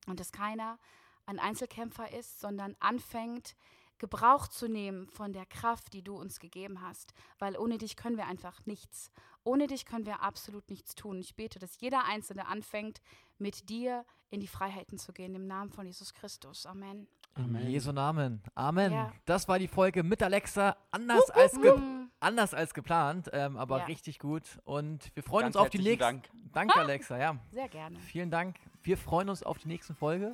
Und 0.06 0.19
dass 0.19 0.32
keiner 0.32 0.78
ein 1.25 1.39
Einzelkämpfer 1.39 2.13
ist, 2.13 2.39
sondern 2.39 2.75
anfängt, 2.80 3.56
Gebrauch 3.97 4.47
zu 4.47 4.67
nehmen 4.67 5.08
von 5.10 5.31
der 5.34 5.45
Kraft, 5.45 5.93
die 5.93 6.03
du 6.03 6.15
uns 6.15 6.39
gegeben 6.39 6.81
hast. 6.81 7.13
Weil 7.39 7.58
ohne 7.58 7.77
dich 7.77 7.95
können 7.95 8.17
wir 8.17 8.27
einfach 8.27 8.65
nichts. 8.65 9.12
Ohne 9.43 9.67
dich 9.67 9.86
können 9.86 10.05
wir 10.05 10.21
absolut 10.21 10.69
nichts 10.69 10.95
tun. 10.95 11.19
Ich 11.19 11.36
bete, 11.36 11.60
dass 11.60 11.79
jeder 11.79 12.05
Einzelne 12.05 12.47
anfängt, 12.47 13.01
mit 13.38 13.69
dir 13.69 14.05
in 14.31 14.39
die 14.39 14.47
Freiheiten 14.47 14.97
zu 14.97 15.13
gehen. 15.13 15.36
Im 15.36 15.47
Namen 15.47 15.69
von 15.71 15.86
Jesus 15.86 16.13
Christus. 16.13 16.65
Amen. 16.65 17.08
In 17.38 17.43
Amen. 17.43 17.69
Jesu 17.69 17.91
Namen. 17.91 18.41
Amen. 18.55 18.91
Ja. 18.93 19.12
Das 19.25 19.47
war 19.47 19.60
die 19.60 19.67
Folge 19.67 20.03
mit 20.03 20.23
Alexa. 20.23 20.75
Anders, 20.91 21.29
als, 21.31 21.51
ge 21.62 21.77
Mm. 21.77 22.10
anders 22.21 22.53
als 22.53 22.73
geplant, 22.73 23.29
ähm, 23.34 23.58
aber 23.58 23.79
Ja. 23.79 23.86
richtig 23.86 24.19
gut. 24.19 24.43
Und 24.63 25.13
wir 25.15 25.21
freuen 25.23 25.43
Ganz 25.47 25.55
uns 25.58 25.65
auf 25.65 25.69
die 25.69 25.79
nächste. 25.79 25.97
Dank. 25.99 26.29
Danke, 26.53 26.75
Alexa. 26.79 27.17
Ja, 27.17 27.38
Sehr 27.51 27.67
gerne. 27.67 27.99
vielen 27.99 28.31
Dank. 28.31 28.55
Wir 28.84 28.97
freuen 28.97 29.29
uns 29.29 29.43
auf 29.43 29.58
die 29.60 29.67
nächste 29.67 29.93
Folge 29.93 30.34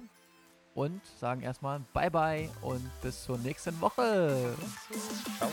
und 0.76 1.02
sagen 1.20 1.42
erstmal 1.42 1.80
Bye 1.94 2.12
bye 2.12 2.50
und 2.62 2.90
bis 3.02 3.24
zur 3.24 3.38
nächsten 3.38 3.80
Woche. 3.82 4.56
Ciao. 5.38 5.50